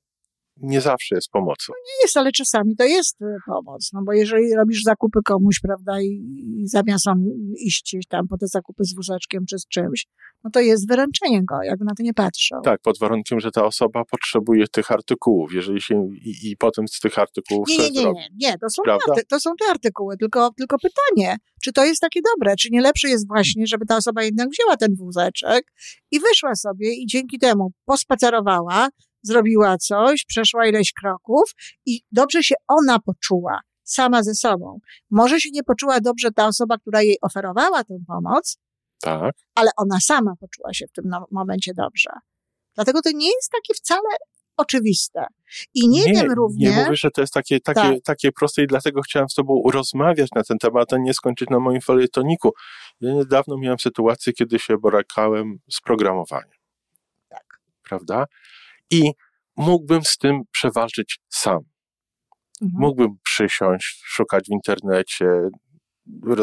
nie 0.62 0.82
zawsze 0.82 1.16
jest 1.16 1.30
pomocą. 1.30 1.66
No 1.70 1.76
nie 1.76 2.04
jest, 2.04 2.18
ale 2.18 2.32
czasami 2.32 2.76
to 2.76 2.84
jest 2.84 3.22
e, 3.22 3.26
pomoc, 3.46 3.90
no 3.94 4.02
bo 4.06 4.14
jeżeli 4.14 4.56
robisz 4.56 4.84
zakupy 4.84 5.20
komuś, 5.26 5.60
prawda, 5.60 6.02
i, 6.02 6.24
i 6.62 6.68
zamiast 6.68 7.08
on 7.08 7.26
iść 7.60 7.98
tam 8.10 8.28
po 8.28 8.38
te 8.38 8.48
zakupy 8.48 8.84
z 8.84 8.96
wózeczkiem 8.96 9.46
czy 9.50 9.60
z 9.60 9.68
czymś, 9.68 10.08
no 10.44 10.50
to 10.50 10.60
jest 10.60 10.88
wyręczenie 10.88 11.46
go, 11.46 11.56
jakby 11.64 11.86
na 11.86 11.96
to 11.96 12.04
nie 12.04 12.14
patrzą. 12.14 12.56
Tak, 12.64 12.82
pod 12.82 13.00
warunkiem, 13.00 13.40
że 13.40 13.52
ta 13.52 13.66
osoba 13.66 14.04
potrzebuje 14.12 14.68
tych 14.68 14.92
artykułów, 14.92 15.54
jeżeli 15.54 15.82
się 15.82 16.10
i, 16.26 16.50
i 16.52 16.58
potem 16.58 16.88
z 16.88 17.00
tych 17.00 17.20
artykułów 17.20 17.70
nie, 17.70 17.78
nie, 17.78 17.90
nie, 17.90 18.12
nie, 18.12 18.28
nie, 18.40 18.58
to 18.58 18.70
są, 18.70 18.84
te, 19.16 19.22
to 19.30 19.40
są 19.40 19.52
te 19.60 19.72
artykuły, 19.72 20.18
tylko, 20.18 20.52
tylko 20.58 20.78
pytanie, 20.80 21.38
czy 21.64 21.74
to 21.74 21.86
jest 21.86 22.02
takie 22.02 22.20
dobre, 22.36 22.56
czy 22.56 22.70
nie 22.72 22.82
lepsze 22.82 23.10
jest 23.10 23.28
właśnie, 23.28 23.68
żeby 23.68 23.86
ta 23.86 23.98
osoba 23.98 24.24
jednak 24.24 24.50
wzięła 24.50 24.78
ten 24.78 24.96
wózeczek 24.96 25.74
i 26.12 26.20
wyszła 26.20 26.56
sobie 26.56 26.94
i 26.94 27.06
dzięki 27.06 27.40
temu 27.40 27.72
pospacerowała, 27.86 28.90
zrobiła 29.28 29.78
coś, 29.78 30.26
przeszła 30.26 30.68
ileś 30.68 30.94
kroków 30.94 31.52
i 31.86 32.02
dobrze 32.12 32.44
się 32.44 32.56
ona 32.68 33.00
poczuła 33.00 33.60
sama 33.84 34.24
ze 34.24 34.36
sobą. 34.36 34.80
Może 35.12 35.40
się 35.40 35.50
nie 35.54 35.64
poczuła 35.64 36.00
dobrze 36.02 36.32
ta 36.32 36.48
osoba, 36.48 36.78
która 36.78 37.02
jej 37.02 37.18
oferowała 37.22 37.84
tę 37.84 37.98
pomoc, 38.08 38.58
Tak. 39.02 39.36
ale 39.56 39.70
ona 39.78 40.00
sama 40.00 40.34
poczuła 40.40 40.74
się 40.74 40.88
w 40.88 40.92
tym 40.92 41.06
no- 41.08 41.28
momencie 41.32 41.72
dobrze. 41.74 42.10
Dlatego 42.76 43.02
to 43.02 43.10
nie 43.12 43.28
jest 43.28 43.52
takie 43.52 43.74
wcale 43.74 44.10
oczywiste. 44.58 45.26
I 45.74 45.90
nie, 45.90 46.04
wiem 46.04 46.32
również. 46.32 46.76
Nie 46.76 46.84
mówię, 46.84 46.96
że 46.96 47.12
to 47.12 47.22
jest 47.22 47.34
takie, 47.34 47.60
takie, 47.60 47.82
Tak. 47.82 48.04
takie 48.04 48.32
proste 48.32 48.64
i 48.64 48.68
dlatego 48.68 49.02
chciałem 49.02 49.30
z 49.30 49.34
tobą 49.34 49.62
rozmawiać 49.74 50.30
na 50.36 50.44
ten 50.44 50.58
temat, 50.58 50.94
a 50.94 50.98
nie 50.98 51.14
skończyć 51.14 51.50
na 51.50 51.60
moim 51.60 51.82
felietoniku. 51.82 52.54
Ja 53.02 53.14
niedawno 53.14 53.58
miałem 53.58 53.80
sytuację, 53.80 54.34
kiedy 54.34 54.60
się 54.60 54.78
borykałem 54.78 55.60
z 55.72 55.82
programowaniem. 55.82 56.58
Tak. 57.30 57.60
Prawda? 57.84 58.26
I 58.92 59.12
mógłbym 59.58 60.04
z 60.04 60.18
tym 60.18 60.42
przewalczyć 60.52 61.20
sam. 61.30 61.60
Mhm. 62.62 62.82
Mógłbym 62.82 63.18
przysiąść, 63.24 64.02
szukać 64.06 64.46
w 64.46 64.52
internecie, 64.52 65.26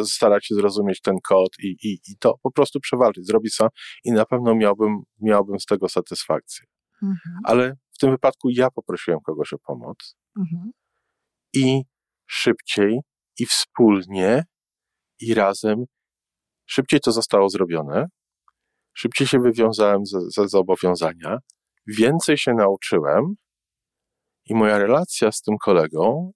starać 0.04 0.46
się 0.46 0.54
zrozumieć 0.54 1.00
ten 1.00 1.14
kod 1.28 1.48
i, 1.58 1.76
i, 1.82 1.92
i 1.92 2.16
to 2.18 2.34
po 2.42 2.50
prostu 2.52 2.80
przewalczyć, 2.80 3.26
zrobić 3.26 3.54
sam 3.54 3.68
i 4.04 4.12
na 4.12 4.24
pewno 4.24 4.54
miałbym, 4.54 5.02
miałbym 5.20 5.60
z 5.60 5.64
tego 5.64 5.88
satysfakcję. 5.88 6.66
Mhm. 7.02 7.38
Ale 7.44 7.72
w 7.94 7.98
tym 7.98 8.10
wypadku 8.10 8.48
ja 8.50 8.70
poprosiłem 8.70 9.20
kogoś 9.20 9.52
o 9.52 9.58
pomoc 9.58 10.16
Mhm. 10.38 10.70
i 11.54 11.82
szybciej, 12.26 13.00
i 13.38 13.46
wspólnie, 13.46 14.44
i 15.20 15.34
razem, 15.34 15.84
szybciej 16.66 17.00
to 17.00 17.12
zostało 17.12 17.48
zrobione, 17.48 18.06
szybciej 18.94 19.26
się 19.26 19.38
wywiązałem 19.38 20.06
ze, 20.06 20.20
ze 20.20 20.48
zobowiązania, 20.48 21.38
więcej 21.86 22.38
się 22.38 22.54
nauczyłem 22.54 23.34
i 24.46 24.54
moja 24.54 24.78
relacja 24.78 25.32
z 25.32 25.42
tym 25.42 25.58
kolegą 25.58 26.32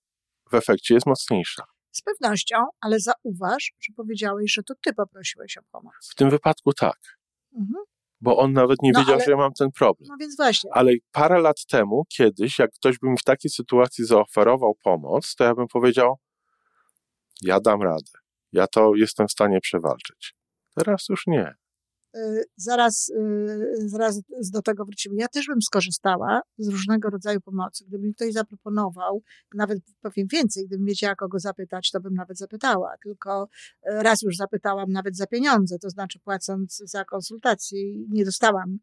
w 0.51 0.55
efekcie 0.55 0.95
jest 0.95 1.07
mocniejsza. 1.07 1.65
Z 1.93 2.03
pewnością, 2.03 2.57
ale 2.81 2.97
zauważ, 3.01 3.73
że 3.81 3.93
powiedziałeś, 3.97 4.53
że 4.53 4.63
to 4.63 4.75
ty 4.85 4.93
poprosiłeś 4.95 5.57
o 5.57 5.61
pomoc. 5.73 5.95
W 6.13 6.15
tym 6.15 6.31
wypadku 6.31 6.73
tak, 6.73 6.99
Mhm. 7.53 7.85
bo 8.21 8.37
on 8.37 8.53
nawet 8.53 8.83
nie 8.83 8.91
No, 8.95 9.01
wiedział, 9.01 9.15
ale- 9.15 9.25
że 9.25 9.31
ja 9.31 9.37
mam 9.37 9.53
ten 9.53 9.73
problem. 9.73 10.07
No 10.11 10.17
więc 10.21 10.37
właśnie. 10.37 10.71
Ale 10.75 10.93
parę 11.13 11.41
lat 11.41 11.65
temu, 11.67 12.05
kiedyś, 12.09 12.59
jak 12.59 12.71
ktoś 12.73 12.99
by 12.99 13.09
mi 13.11 13.17
w 13.19 13.25
takiej 13.25 13.51
sytuacji 13.51 14.05
zaoferował 14.05 14.75
pomoc, 14.85 15.35
to 15.35 15.45
ja 15.45 15.55
bym 15.55 15.69
powiedział: 15.69 16.19
Ja 17.43 17.61
dam 17.61 17.83
radę. 17.83 18.13
Ja 18.53 18.67
to 18.67 18.93
jestem 18.95 19.29
w 19.29 19.33
stanie 19.33 19.61
przewalczyć. 19.61 20.35
Teraz 20.77 21.07
już 21.09 21.27
nie. 21.27 21.55
Zaraz, 22.57 23.09
y, 23.09 23.89
zaraz 23.89 24.21
do 24.53 24.63
tego 24.63 24.85
wrócimy. 24.85 25.17
Ja 25.17 25.29
też 25.29 25.47
bym 25.47 25.63
skorzystała 25.63 26.41
z 26.59 26.69
różnego 26.69 27.11
rodzaju 27.11 27.41
pomocy. 27.41 27.85
Gdyby 27.89 28.07
mi 28.07 28.15
ktoś 28.15 28.33
zaproponował, 28.33 29.23
nawet 29.55 29.79
powiem 30.03 30.27
więcej, 30.33 30.67
gdybym 30.67 30.87
wiedziała, 30.87 31.15
kogo 31.15 31.39
zapytać, 31.39 31.91
to 31.91 32.01
bym 32.01 32.15
nawet 32.15 32.39
zapytała. 32.39 32.95
Tylko 33.03 33.49
y, 33.89 34.03
raz 34.03 34.23
już 34.23 34.37
zapytałam 34.37 34.93
nawet 34.93 35.17
za 35.17 35.27
pieniądze, 35.27 35.79
to 35.79 35.91
znaczy 35.91 36.19
płacąc 36.21 36.77
za 36.77 37.05
konsultację 37.05 37.81
i 37.81 38.07
nie 38.11 38.25
dostałam 38.25 38.79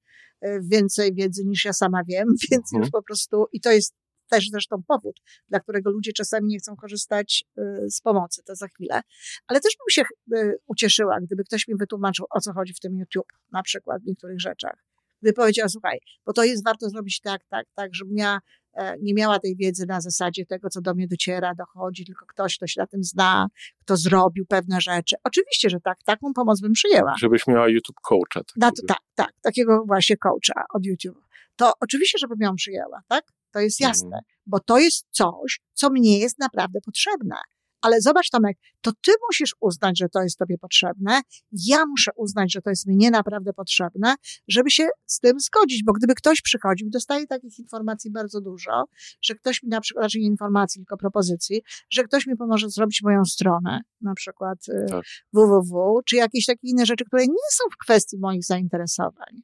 y, 0.45 0.59
więcej 0.63 1.13
wiedzy 1.13 1.45
niż 1.45 1.65
ja 1.65 1.73
sama 1.73 2.03
wiem, 2.03 2.27
więc 2.51 2.73
Mhm. 2.73 2.81
już 2.83 2.89
po 2.91 3.03
prostu, 3.03 3.45
i 3.53 3.61
to 3.61 3.71
jest 3.71 3.93
też 4.29 4.49
zresztą 4.49 4.83
powód, 4.87 5.21
dla 5.49 5.59
którego 5.59 5.91
ludzie 5.91 6.13
czasami 6.13 6.47
nie 6.47 6.57
chcą 6.57 6.75
korzystać 6.75 7.45
y, 7.57 7.89
z 7.89 8.01
pomocy, 8.01 8.43
to 8.45 8.55
za 8.55 8.67
chwilę. 8.67 9.01
Ale 9.47 9.59
też 9.59 9.73
bym 9.79 9.89
się 9.89 10.03
y, 10.37 10.57
ucieszyła, 10.67 11.17
gdyby 11.21 11.43
ktoś 11.43 11.67
mi 11.67 11.75
wytłumaczył, 11.75 12.25
o 12.29 12.39
co 12.39 12.53
chodzi 12.53 12.73
w 12.73 12.79
tym 12.79 12.97
YouTube, 12.97 13.27
na 13.51 13.63
przykład 13.63 14.01
w 14.03 14.05
niektórych 14.05 14.41
rzeczach. 14.41 14.85
Gdyby 15.21 15.33
powiedział, 15.33 15.69
słuchaj, 15.69 15.99
bo 16.25 16.33
to 16.33 16.43
jest 16.43 16.63
warto 16.63 16.89
zrobić 16.89 17.21
tak, 17.21 17.41
tak, 17.49 17.65
tak, 17.75 17.95
żebym 17.95 18.17
ja 18.17 18.39
e, 18.73 18.95
nie 19.01 19.13
miała 19.13 19.39
tej 19.39 19.55
wiedzy 19.55 19.85
na 19.85 20.01
zasadzie 20.01 20.45
tego, 20.45 20.69
co 20.69 20.81
do 20.81 20.93
mnie 20.93 21.07
dociera, 21.07 21.55
dochodzi, 21.55 22.05
tylko 22.05 22.25
ktoś, 22.25 22.57
kto 22.57 22.67
się 22.67 22.81
na 22.81 22.87
tym 22.87 23.03
zna, 23.03 23.47
kto 23.81 23.97
zrobił 23.97 24.45
pewne 24.45 24.81
rzeczy. 24.81 25.15
Oczywiście, 25.23 25.69
że 25.69 25.79
tak, 25.79 25.97
taką 26.05 26.33
pomoc 26.33 26.61
bym 26.61 26.73
przyjęła. 26.73 27.13
Żebyś 27.19 27.47
miała 27.47 27.69
YouTube 27.69 27.95
coacha. 28.01 28.41
Takiego. 28.59 28.87
tak, 28.87 28.99
tak, 29.15 29.33
takiego 29.41 29.83
właśnie 29.87 30.17
coacha 30.17 30.65
od 30.73 30.85
YouTube. 30.85 31.25
To 31.55 31.73
oczywiście, 31.79 32.17
żebym 32.17 32.37
ją 32.41 32.55
przyjęła, 32.55 33.01
tak? 33.07 33.25
To 33.55 33.59
jest 33.61 33.81
Mhm. 33.81 33.89
jasne, 33.91 34.19
bo 34.45 34.59
to 34.59 34.77
jest 34.77 35.05
coś, 35.11 35.59
co 35.73 35.89
mnie 35.89 36.19
jest 36.19 36.39
naprawdę 36.39 36.81
potrzebne. 36.81 37.35
Ale 37.81 38.01
zobacz, 38.01 38.29
Tomek, 38.29 38.57
to 38.81 38.91
ty 39.01 39.11
musisz 39.29 39.55
uznać, 39.59 39.99
że 39.99 40.09
to 40.09 40.21
jest 40.21 40.37
tobie 40.37 40.57
potrzebne. 40.57 41.21
Ja 41.51 41.85
muszę 41.85 42.11
uznać, 42.15 42.53
że 42.53 42.61
to 42.61 42.69
jest 42.69 42.87
mnie 42.87 43.11
naprawdę 43.11 43.53
potrzebne, 43.53 44.15
żeby 44.47 44.71
się 44.71 44.87
z 45.05 45.19
tym 45.19 45.39
zgodzić, 45.39 45.83
bo 45.83 45.93
gdyby 45.93 46.15
ktoś 46.15 46.41
przychodził, 46.41 46.89
dostaje 46.89 47.27
takich 47.27 47.59
informacji 47.59 48.11
bardzo 48.11 48.41
dużo, 48.41 48.83
że 49.21 49.35
ktoś 49.35 49.63
mi 49.63 49.69
na 49.69 49.81
przykład, 49.81 50.03
raczej 50.03 50.21
nie 50.21 50.27
informacji, 50.27 50.79
tylko 50.81 50.97
propozycji, 50.97 51.61
że 51.89 52.03
ktoś 52.03 52.27
mi 52.27 52.35
pomoże 52.35 52.69
zrobić 52.69 53.01
moją 53.03 53.25
stronę, 53.25 53.81
na 54.01 54.13
przykład 54.13 54.59
y, 54.69 54.85
Tak. 54.89 55.05
www, 55.33 56.01
czy 56.05 56.15
jakieś 56.15 56.45
takie 56.45 56.67
inne 56.67 56.85
rzeczy, 56.85 57.05
które 57.05 57.23
nie 57.27 57.49
są 57.51 57.63
w 57.73 57.77
kwestii 57.77 58.17
moich 58.17 58.45
zainteresowań. 58.45 59.41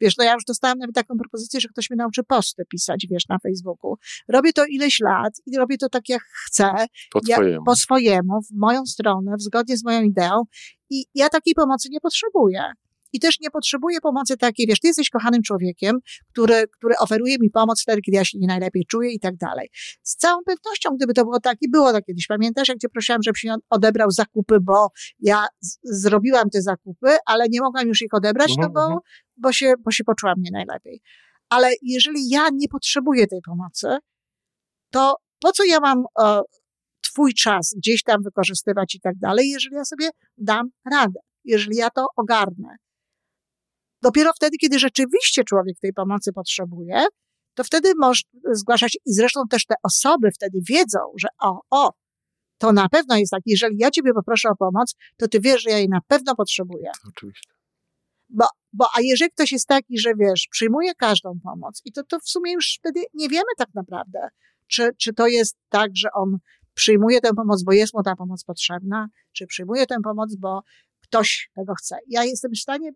Wiesz, 0.00 0.16
no 0.18 0.24
ja 0.24 0.34
już 0.34 0.44
dostałam 0.44 0.78
nawet 0.78 0.94
taką 0.94 1.16
propozycję, 1.16 1.60
że 1.60 1.68
ktoś 1.68 1.90
mnie 1.90 1.96
nauczy 1.96 2.24
posty 2.24 2.64
pisać, 2.68 3.06
wiesz, 3.10 3.28
na 3.28 3.38
Facebooku. 3.38 3.94
Robię 4.28 4.52
to 4.52 4.64
ileś 4.66 5.00
lat 5.00 5.32
i 5.46 5.56
robię 5.56 5.78
to 5.78 5.88
tak 5.88 6.08
jak 6.08 6.22
chcę, 6.46 6.72
Po 7.12 7.20
ja- 7.26 7.36
twojemu. 7.36 7.64
po 7.64 7.76
swojemu, 7.76 8.42
w 8.42 8.56
moją 8.56 8.86
stronę, 8.86 9.36
w 9.36 9.42
zgodzie 9.42 9.76
z 9.76 9.84
moją 9.84 10.02
ideą 10.02 10.42
i 10.90 11.04
ja 11.14 11.28
takiej 11.28 11.54
pomocy 11.54 11.88
nie 11.90 12.00
potrzebuję. 12.00 12.72
I 13.18 13.20
też 13.20 13.40
nie 13.40 13.50
potrzebuję 13.50 14.00
pomocy 14.00 14.36
takiej, 14.36 14.66
wiesz, 14.66 14.80
ty 14.80 14.88
jesteś 14.88 15.10
kochanym 15.10 15.42
człowiekiem, 15.42 15.98
który, 16.32 16.64
który 16.68 16.94
oferuje 16.96 17.36
mi 17.40 17.50
pomoc 17.50 17.82
wtedy, 17.82 18.00
kiedy 18.02 18.16
ja 18.16 18.24
się 18.24 18.38
nie 18.38 18.46
najlepiej 18.46 18.84
czuję 18.90 19.12
i 19.12 19.20
tak 19.20 19.36
dalej. 19.36 19.70
Z 20.02 20.16
całą 20.16 20.40
pewnością, 20.46 20.90
gdyby 20.96 21.14
to 21.14 21.24
było 21.24 21.40
tak 21.40 21.56
i 21.60 21.70
było 21.70 21.92
tak 21.92 22.04
kiedyś, 22.04 22.26
pamiętasz, 22.26 22.68
jak 22.68 22.78
cię 22.78 22.88
prosiłam, 22.88 23.22
żebyś 23.22 23.44
mi 23.44 23.50
odebrał 23.70 24.10
zakupy, 24.10 24.58
bo 24.60 24.88
ja 25.20 25.46
zrobiłam 25.82 26.50
te 26.50 26.62
zakupy, 26.62 27.16
ale 27.26 27.48
nie 27.48 27.60
mogłam 27.60 27.88
już 27.88 28.02
ich 28.02 28.14
odebrać, 28.14 28.54
no 28.58 28.70
bo, 28.70 28.82
mhm. 28.82 29.00
bo, 29.36 29.52
się, 29.52 29.74
bo 29.84 29.90
się 29.90 30.04
poczułam 30.04 30.36
nie 30.38 30.50
najlepiej. 30.52 31.00
Ale 31.48 31.70
jeżeli 31.82 32.28
ja 32.28 32.48
nie 32.52 32.68
potrzebuję 32.68 33.26
tej 33.26 33.40
pomocy, 33.42 33.88
to 34.90 35.14
po 35.40 35.52
co 35.52 35.64
ja 35.64 35.80
mam 35.80 36.04
e, 36.20 36.40
twój 37.00 37.34
czas 37.34 37.74
gdzieś 37.76 38.02
tam 38.02 38.22
wykorzystywać 38.22 38.94
i 38.94 39.00
tak 39.00 39.18
dalej, 39.18 39.50
jeżeli 39.50 39.74
ja 39.74 39.84
sobie 39.84 40.10
dam 40.36 40.70
radę, 40.92 41.20
jeżeli 41.44 41.76
ja 41.76 41.90
to 41.90 42.06
ogarnę. 42.16 42.76
Dopiero 44.02 44.32
wtedy, 44.36 44.56
kiedy 44.56 44.78
rzeczywiście 44.78 45.44
człowiek 45.44 45.78
tej 45.80 45.92
pomocy 45.92 46.32
potrzebuje, 46.32 47.04
to 47.54 47.64
wtedy 47.64 47.92
możesz 48.00 48.24
zgłaszać 48.52 48.98
i 49.06 49.12
zresztą 49.12 49.40
też 49.50 49.66
te 49.66 49.74
osoby 49.82 50.30
wtedy 50.34 50.58
wiedzą, 50.68 50.98
że 51.16 51.28
o, 51.40 51.60
o, 51.70 51.92
to 52.58 52.72
na 52.72 52.88
pewno 52.88 53.16
jest 53.16 53.30
tak, 53.30 53.42
jeżeli 53.46 53.78
ja 53.78 53.90
ciebie 53.90 54.12
poproszę 54.14 54.48
o 54.48 54.56
pomoc, 54.56 54.94
to 55.16 55.28
ty 55.28 55.40
wiesz, 55.40 55.62
że 55.62 55.70
ja 55.70 55.78
jej 55.78 55.88
na 55.88 56.00
pewno 56.08 56.34
potrzebuję. 56.34 56.90
Oczywiście. 57.08 57.50
Bo, 58.28 58.46
bo 58.72 58.86
a 58.96 59.00
jeżeli 59.00 59.30
ktoś 59.30 59.52
jest 59.52 59.66
taki, 59.66 59.98
że 59.98 60.10
wiesz, 60.14 60.48
przyjmuje 60.50 60.94
każdą 60.94 61.40
pomoc 61.44 61.82
i 61.84 61.92
to, 61.92 62.04
to 62.04 62.20
w 62.20 62.28
sumie 62.28 62.52
już 62.52 62.76
wtedy 62.78 63.00
nie 63.14 63.28
wiemy 63.28 63.48
tak 63.58 63.68
naprawdę, 63.74 64.18
czy, 64.66 64.90
czy 64.98 65.14
to 65.14 65.26
jest 65.26 65.56
tak, 65.68 65.90
że 65.94 66.08
on 66.12 66.38
przyjmuje 66.74 67.20
tę 67.20 67.34
pomoc, 67.34 67.62
bo 67.62 67.72
jest 67.72 67.94
mu 67.94 68.02
ta 68.02 68.16
pomoc 68.16 68.44
potrzebna, 68.44 69.08
czy 69.32 69.46
przyjmuje 69.46 69.86
tę 69.86 69.96
pomoc, 70.04 70.36
bo 70.36 70.62
ktoś 71.02 71.50
tego 71.54 71.74
chce. 71.74 71.96
Ja 72.08 72.24
jestem 72.24 72.52
w 72.52 72.58
stanie 72.58 72.90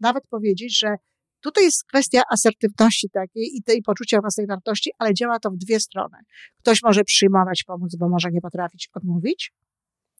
nawet 0.00 0.26
powiedzieć, 0.30 0.78
że 0.78 0.96
tutaj 1.40 1.64
jest 1.64 1.84
kwestia 1.84 2.22
asertywności 2.30 3.10
takiej 3.10 3.56
i 3.56 3.62
tej 3.62 3.82
poczucia 3.82 4.20
własnej 4.20 4.46
wartości, 4.46 4.90
ale 4.98 5.14
działa 5.14 5.38
to 5.38 5.50
w 5.50 5.56
dwie 5.56 5.80
strony. 5.80 6.18
Ktoś 6.58 6.82
może 6.82 7.04
przyjmować 7.04 7.64
pomoc, 7.64 7.96
bo 7.96 8.08
może 8.08 8.30
nie 8.30 8.40
potrafić 8.40 8.88
odmówić, 8.94 9.52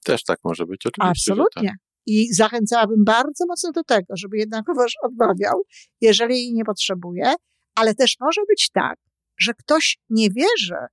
Też 0.04 0.24
tak 0.24 0.38
może 0.44 0.66
być, 0.66 0.86
oczywiście. 0.86 1.34
że 1.34 1.42
Absolutnie. 1.42 1.76
I 2.06 2.34
zachęcałabym 2.34 3.04
bardzo 3.04 3.46
mocno 3.46 3.72
do 3.72 3.84
tego, 3.84 4.16
żeby 4.16 4.38
jednakowoż 4.38 4.92
odmawiał, 5.06 5.62
jeżeli 6.00 6.34
jej 6.34 6.52
nie 6.52 6.64
potrzebuje, 6.64 7.34
ale 7.74 7.94
też 7.94 8.16
może 8.20 8.40
być 8.48 8.70
tak, 8.70 8.98
że 9.38 9.54
ktoś 9.54 9.98
nie 10.10 10.30
wierzy 10.30 10.86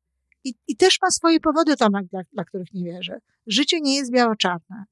i, 0.44 0.54
i 0.68 0.76
też 0.76 0.98
ma 1.02 1.10
swoje 1.10 1.40
powody, 1.40 1.78
Tomek, 1.78 2.06
dla, 2.08 2.22
dla 2.34 2.44
których 2.44 2.74
nie 2.74 2.84
wierzy. 2.84 3.14
Życie 3.48 3.82
nie 3.82 3.96
jest 3.96 4.12
biało-czarne. 4.12 4.86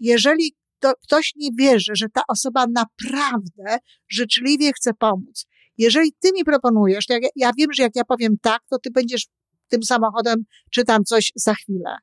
Jeżeli 0.00 0.56
to, 0.80 0.92
ktoś 1.02 1.32
nie 1.36 1.50
wierzy, 1.58 1.92
że 1.94 2.06
ta 2.08 2.22
osoba 2.28 2.66
naprawdę 2.66 3.78
życzliwie 4.08 4.72
chce 4.72 4.94
pomóc, 4.94 5.46
jeżeli 5.78 6.12
ty 6.12 6.32
mi 6.32 6.44
proponujesz, 6.44 7.04
jak, 7.08 7.22
ja 7.36 7.50
wiem, 7.58 7.72
że 7.72 7.82
jak 7.82 7.96
ja 7.96 8.04
powiem 8.04 8.36
tak, 8.42 8.60
to 8.70 8.78
ty 8.78 8.90
będziesz 8.90 9.26
tym 9.68 9.82
samochodem 9.82 10.44
czy 10.70 10.84
tam 10.84 11.04
coś 11.04 11.32
za 11.36 11.54
chwilę 11.54 11.96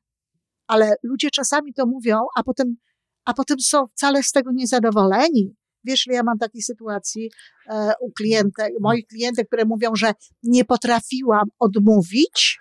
ale 0.66 0.94
ludzie 1.02 1.30
czasami 1.30 1.74
to 1.74 1.86
mówią, 1.86 2.20
a 2.36 2.42
potem, 2.42 2.76
a 3.24 3.34
potem 3.34 3.60
są 3.60 3.86
wcale 3.86 4.22
z 4.22 4.32
tego 4.32 4.50
niezadowoleni. 4.52 5.54
Wiesz, 5.84 6.06
ja 6.06 6.22
mam 6.22 6.38
takiej 6.38 6.62
sytuacji 6.62 7.30
e, 7.70 7.92
u 8.00 8.12
klientek, 8.12 8.72
moich 8.80 9.06
klientek, 9.06 9.46
które 9.46 9.64
mówią, 9.64 9.94
że 9.94 10.12
nie 10.42 10.64
potrafiłam 10.64 11.44
odmówić 11.58 12.60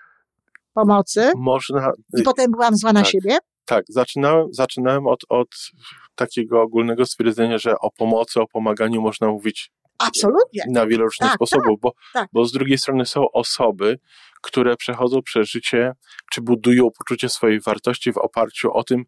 pomocy. 0.73 1.31
Można, 1.37 1.91
i 2.17 2.23
potem 2.23 2.51
byłam 2.51 2.75
zła 2.75 2.93
na 2.93 3.01
tak. 3.01 3.09
siebie. 3.09 3.37
tak, 3.65 3.85
zaczynałem, 3.89 4.47
zaczynałem 4.53 5.07
od, 5.07 5.19
od 5.29 5.47
takiego 6.15 6.61
ogólnego 6.61 7.05
stwierdzenia, 7.05 7.57
że 7.57 7.79
o 7.79 7.91
pomocy, 7.91 8.41
o 8.41 8.47
pomaganiu 8.47 9.01
można 9.01 9.27
mówić 9.27 9.71
Absolutnie. 9.97 10.63
Na 10.69 10.87
wiele 10.87 11.03
różnych 11.03 11.29
Tak, 11.29 11.35
sposobów, 11.35 11.79
bo, 11.81 11.93
tak. 12.13 12.29
bo 12.33 12.45
z 12.45 12.51
drugiej 12.51 12.77
strony 12.77 13.05
są 13.05 13.31
osoby, 13.31 13.99
które 14.41 14.77
przechodzą 14.77 15.21
przez 15.21 15.49
życie, 15.49 15.91
czy 16.31 16.41
budują 16.41 16.89
poczucie 16.97 17.29
swojej 17.29 17.59
wartości 17.59 18.13
w 18.13 18.17
oparciu 18.17 18.73
o 18.73 18.83
tym, 18.83 19.03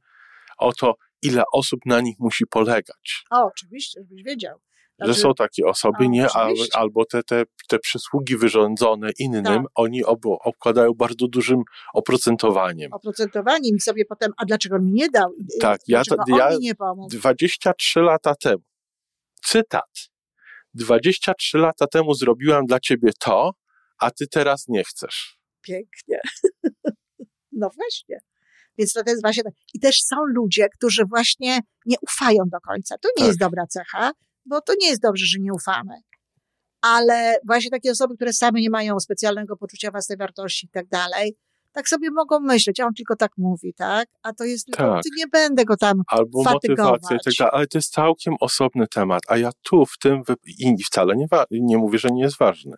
o 0.58 0.74
to, 0.74 0.96
ile 1.22 1.44
osób 1.54 1.80
na 1.86 2.02
nich 2.02 2.16
musi 2.20 2.46
polegać. 2.48 3.24
O, 3.32 3.46
oczywiście, 3.46 4.02
żebyś 4.02 4.24
wiedział. 4.24 4.60
Że 5.00 5.06
Znaczy, 5.06 5.20
są 5.22 5.34
takie 5.34 5.66
osoby, 5.66 6.10
nie, 6.10 6.28
albo 6.74 7.06
te, 7.06 7.24
te, 7.24 7.44
te 7.70 7.80
przysługi 7.80 8.38
wyrządzone 8.38 9.10
innym, 9.20 9.44
Tak. 9.44 9.62
oni 9.76 10.04
ob, 10.04 10.20
obkładają 10.26 10.92
bardzo 10.94 11.28
dużym 11.28 11.62
oprocentowaniem. 11.94 12.94
oprocentowanie 12.94 13.74
mi 13.74 13.80
sobie 13.80 14.06
potem, 14.06 14.32
a 14.38 14.46
dlaczego 14.46 14.80
mi 14.80 14.92
nie 14.92 15.10
dał? 15.10 15.30
Tak, 15.62 15.80
ja 15.88 16.02
dlaczego 16.08 16.38
ja- 16.38 16.48
on 16.48 16.54
mi 16.54 16.60
nie 16.60 16.76
pomógł? 16.76 17.10
23 17.10 18.02
lata 18.02 18.36
temu, 18.36 18.64
cytat, 19.46 19.90
23 20.74 21.58
lata 21.58 21.88
temu 21.88 22.14
zrobiłam 22.14 22.66
dla 22.66 22.80
ciebie 22.80 23.10
to, 23.20 23.52
a 24.00 24.12
ty 24.12 24.28
teraz 24.28 24.66
nie 24.68 24.84
chcesz. 24.84 25.38
Pięknie. 25.62 26.20
No 27.58 27.70
właśnie. 27.76 28.20
Więc 28.78 28.94
to 28.94 29.02
jest 29.08 29.22
właśnie 29.22 29.44
tak. 29.44 29.54
I 29.74 29.80
też 29.80 30.02
są 30.04 30.16
ludzie, 30.26 30.68
którzy 30.78 31.04
właśnie 31.10 31.60
nie 31.86 31.96
ufają 32.02 32.38
do 32.52 32.58
końca. 32.60 32.96
To 32.98 33.10
nie 33.10 33.14
Tak. 33.22 33.28
jest 33.28 33.40
dobra 33.40 33.64
cecha, 33.68 34.12
bo 34.46 34.62
to 34.62 34.74
nie 34.82 34.88
jest 34.90 35.02
dobrze, 35.02 35.26
że 35.26 35.40
nie 35.40 35.54
ufamy. 35.54 35.94
Ale 36.82 37.38
właśnie 37.48 37.70
takie 37.72 37.92
osoby, 37.92 38.16
które 38.16 38.34
same 38.34 38.62
nie 38.62 38.70
mają 38.70 39.00
specjalnego 39.00 39.58
poczucia 39.58 39.92
własnej 39.92 40.18
wartości 40.18 40.66
i 40.66 40.70
tak 40.70 40.88
dalej, 40.88 41.36
tak 41.72 41.90
sobie 41.90 42.12
mogą 42.12 42.40
myśleć, 42.40 42.80
a 42.80 42.86
on 42.86 42.94
tylko 42.94 43.16
tak 43.16 43.32
mówi, 43.38 43.74
tak? 43.74 44.08
A 44.24 44.34
to 44.34 44.44
jest 44.44 44.66
tylko, 44.66 44.94
Tak. 44.94 45.04
nie 45.18 45.28
będę 45.28 45.66
go 45.66 45.78
tam 45.78 46.02
Albo 46.08 46.44
Fatygować. 46.44 47.02
motywacja, 47.02 47.16
i 47.16 47.20
tak 47.26 47.34
dalej, 47.40 47.52
ale 47.54 47.68
to 47.68 47.78
jest 47.78 47.94
całkiem 47.94 48.36
osobny 48.40 48.88
temat, 48.88 49.22
a 49.28 49.38
ja 49.38 49.50
tu 49.62 49.86
w 49.86 49.98
tym, 49.98 50.22
i 50.46 50.84
wcale 50.84 51.16
nie, 51.16 51.28
wa- 51.28 51.46
nie 51.52 51.78
mówię, 51.78 52.00
że 52.00 52.10
nie 52.10 52.22
jest 52.24 52.38
ważny, 52.38 52.76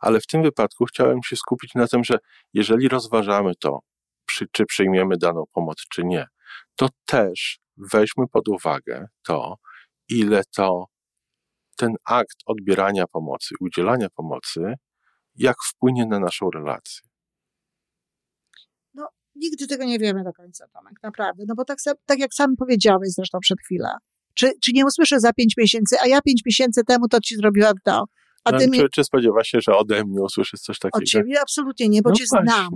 ale 0.00 0.20
w 0.20 0.26
tym 0.26 0.42
wypadku 0.42 0.84
chciałem 0.84 1.22
się 1.22 1.36
skupić 1.36 1.74
na 1.74 1.86
tym, 1.88 2.04
że 2.04 2.18
jeżeli 2.54 2.88
rozważamy 2.88 3.52
to, 3.60 3.80
przy, 4.26 4.46
czy 4.52 4.66
przyjmiemy 4.66 5.16
daną 5.16 5.44
pomoc, 5.52 5.76
czy 5.90 6.04
nie, 6.04 6.26
to 6.76 6.88
też 7.06 7.58
weźmy 7.76 8.28
pod 8.32 8.48
uwagę 8.48 9.06
to, 9.22 9.56
ile 10.08 10.42
to 10.56 10.84
ten 11.76 11.94
akt 12.04 12.36
odbierania 12.46 13.06
pomocy, 13.06 13.54
udzielania 13.60 14.08
pomocy, 14.10 14.60
jak 15.34 15.56
wpłynie 15.64 16.06
na 16.06 16.20
naszą 16.20 16.50
relację. 16.50 17.08
Nigdy 19.36 19.66
tego 19.66 19.84
nie 19.84 19.98
wiemy 19.98 20.24
do 20.24 20.32
końca, 20.32 20.68
Tomek, 20.68 20.94
naprawdę. 21.02 21.44
No 21.48 21.54
bo 21.54 21.64
tak, 21.64 21.78
tak 22.06 22.18
jak 22.18 22.34
sam 22.34 22.56
powiedziałeś 22.56 23.08
zresztą 23.08 23.38
przed 23.40 23.58
chwilą. 23.60 23.88
Czy, 24.34 24.52
czy 24.64 24.72
nie 24.72 24.86
usłyszę 24.86 25.20
za 25.20 25.32
pięć 25.32 25.54
miesięcy, 25.56 25.96
a 26.04 26.08
ja 26.08 26.20
pięć 26.20 26.42
miesięcy 26.46 26.84
temu 26.84 27.08
to 27.08 27.20
ci 27.20 27.36
zrobiłam 27.36 27.74
to, 27.84 28.04
a 28.44 28.50
No, 28.50 28.58
ty 28.58 28.68
mi 28.68 28.78
czy, 28.78 28.88
czy 28.92 29.04
spodziewa 29.04 29.44
się, 29.44 29.58
że 29.60 29.76
ode 29.76 30.04
mnie 30.04 30.22
usłyszysz 30.22 30.60
coś 30.60 30.78
takiego? 30.78 30.98
od 30.98 31.04
ciebie 31.04 31.40
absolutnie 31.40 31.88
nie, 31.88 32.02
bo 32.02 32.10
no 32.10 32.16
cię 32.16 32.26
znam. 32.26 32.68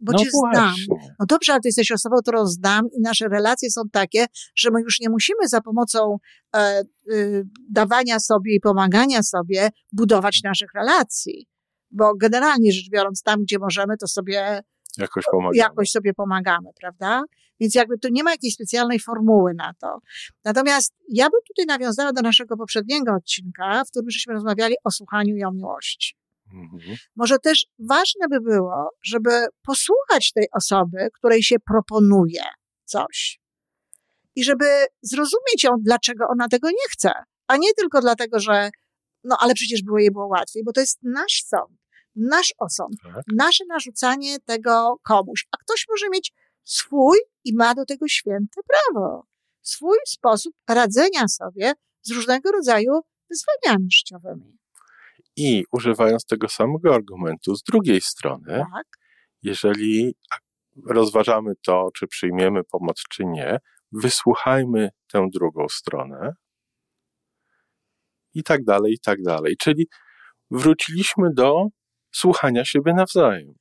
Bo 0.00 0.12
no 0.12 0.18
cię 0.18 0.30
znam. 0.30 0.64
właśnie. 0.64 0.96
No 1.20 1.26
dobrze, 1.26 1.52
ale 1.52 1.60
ty 1.60 1.68
jesteś 1.68 1.92
osobą, 1.92 2.16
którą 2.22 2.46
znam 2.46 2.86
i 2.98 3.00
nasze 3.00 3.28
relacje 3.28 3.70
są 3.70 3.82
takie, 3.92 4.26
że 4.56 4.70
my 4.70 4.80
już 4.80 5.00
nie 5.00 5.10
musimy 5.10 5.48
za 5.48 5.60
pomocą 5.60 6.16
e, 6.56 6.82
y, 7.10 7.44
dawania 7.70 8.20
sobie 8.20 8.54
i 8.54 8.60
pomagania 8.60 9.22
sobie 9.22 9.70
budować 9.92 10.40
naszych 10.44 10.68
relacji. 10.74 11.46
Bo 11.90 12.14
generalnie 12.16 12.72
rzecz 12.72 12.90
biorąc, 12.90 13.22
tam 13.22 13.42
gdzie 13.42 13.58
możemy, 13.58 13.96
to 13.96 14.06
sobie 14.06 14.62
Jakoś 14.98 15.24
pomagamy. 15.30 15.56
jakoś 15.56 15.90
sobie 15.90 16.14
pomagamy, 16.14 16.68
prawda? 16.80 17.22
Więc 17.60 17.74
jakby 17.74 17.98
tu 17.98 18.08
nie 18.10 18.22
ma 18.24 18.30
jakiejś 18.30 18.54
specjalnej 18.54 19.00
formuły 19.00 19.54
na 19.54 19.74
to. 19.80 19.98
Natomiast 20.44 20.94
ja 21.08 21.24
bym 21.30 21.40
tutaj 21.48 21.66
nawiązała 21.66 22.12
do 22.12 22.22
naszego 22.22 22.56
poprzedniego 22.56 23.12
odcinka, 23.14 23.84
w 23.84 23.90
którym 23.90 24.10
żeśmy 24.10 24.34
rozmawiali 24.34 24.74
o 24.84 24.90
słuchaniu 24.90 25.36
i 25.36 25.44
o 25.44 25.52
miłości. 25.52 26.17
Mhm. 26.54 26.96
Może 27.16 27.38
też 27.38 27.66
ważne 27.78 28.28
by 28.30 28.40
było, 28.40 28.90
żeby 29.02 29.30
posłuchać 29.62 30.32
tej 30.32 30.46
osoby, 30.52 31.08
której 31.14 31.42
się 31.42 31.56
proponuje 31.66 32.42
coś. 32.84 33.40
I 34.36 34.44
żeby 34.44 34.64
zrozumieć 35.02 35.64
ją, 35.64 35.70
dlaczego 35.80 36.24
ona 36.28 36.48
tego 36.48 36.70
nie 36.70 36.88
chce. 36.90 37.10
A 37.46 37.56
nie 37.56 37.74
tylko 37.74 38.00
dlatego, 38.00 38.40
że 38.40 38.70
no 39.24 39.36
ale 39.40 39.54
przecież 39.54 39.82
było 39.82 39.98
jej 39.98 40.10
było 40.10 40.26
łatwiej, 40.26 40.64
bo 40.64 40.72
to 40.72 40.80
jest 40.80 40.98
nasz 41.02 41.42
sąd, 41.46 41.78
nasz 42.16 42.54
osąd, 42.58 42.94
Tak. 43.02 43.24
nasze 43.36 43.64
narzucanie 43.68 44.38
tego 44.38 44.96
komuś. 45.02 45.46
A 45.50 45.56
ktoś 45.56 45.86
może 45.88 46.08
mieć 46.10 46.32
swój 46.64 47.18
i 47.44 47.54
ma 47.54 47.74
do 47.74 47.84
tego 47.84 48.08
święte 48.08 48.60
prawo. 48.66 49.26
Swój 49.62 49.98
sposób 50.06 50.54
radzenia 50.68 51.28
sobie 51.28 51.72
z 52.02 52.10
różnego 52.10 52.52
rodzaju 52.52 52.92
wyzwaniami 53.30 53.90
życiowymi. 53.90 54.57
I 55.40 55.64
używając 55.72 56.24
tego 56.24 56.48
samego 56.48 56.94
argumentu 56.94 57.54
z 57.56 57.62
drugiej 57.62 58.00
strony, 58.00 58.62
Tak? 58.74 58.86
jeżeli 59.42 60.14
rozważamy 60.86 61.52
to, 61.66 61.88
czy 61.94 62.06
przyjmiemy 62.06 62.64
pomoc, 62.64 63.02
czy 63.10 63.24
nie, 63.24 63.58
wysłuchajmy 63.92 64.90
tę 65.12 65.26
drugą 65.34 65.68
stronę 65.68 66.32
i 68.34 68.42
tak 68.42 68.64
dalej, 68.64 68.92
i 68.92 68.98
tak 69.00 69.22
dalej. 69.22 69.56
Czyli 69.56 69.88
wróciliśmy 70.50 71.28
do 71.34 71.66
słuchania 72.12 72.64
siebie 72.64 72.94
nawzajem. 72.94 73.54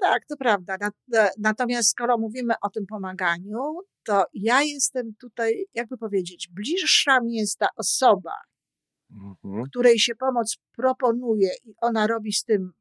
Tak, 0.00 0.22
to 0.28 0.36
prawda. 0.36 0.76
Na- 1.08 1.28
Natomiast 1.38 1.90
skoro 1.90 2.18
mówimy 2.18 2.54
o 2.62 2.70
tym 2.70 2.86
pomaganiu, 2.86 3.80
to 4.04 4.24
ja 4.34 4.62
jestem 4.62 5.14
tutaj, 5.20 5.64
jakby 5.74 5.98
powiedzieć, 5.98 6.48
bliższa 6.52 7.20
mi 7.20 7.34
jest 7.34 7.58
ta 7.58 7.68
osoba, 7.76 8.34
Mhm. 9.12 9.64
której 9.70 9.98
się 9.98 10.14
pomoc 10.14 10.56
proponuje 10.76 11.50
i 11.64 11.74
ona 11.80 12.06
robi 12.06 12.32
z 12.32 12.44
tym 12.44 12.72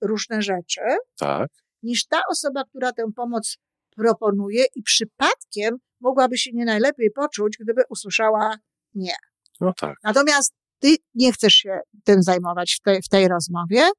różne 0.00 0.42
rzeczy, 0.42 0.80
Tak, 1.18 1.50
niż 1.82 2.06
ta 2.06 2.20
osoba, 2.30 2.64
która 2.64 2.92
tę 2.92 3.04
pomoc 3.16 3.56
proponuje 3.96 4.64
i 4.74 4.82
przypadkiem 4.82 5.76
mogłaby 6.00 6.38
się 6.38 6.50
nie 6.54 6.64
najlepiej 6.64 7.10
poczuć, 7.10 7.56
gdyby 7.60 7.82
usłyszała 7.88 8.56
nie. 8.94 9.14
no 9.60 9.72
tak. 9.80 9.96
Natomiast 10.04 10.54
ty 10.78 10.96
nie 11.14 11.32
chcesz 11.32 11.54
się 11.54 11.80
tym 12.04 12.22
zajmować 12.22 12.76
w 12.80 12.82
tej, 12.82 13.02
w 13.02 13.08
tej 13.08 13.28
rozmowie, 13.28 13.90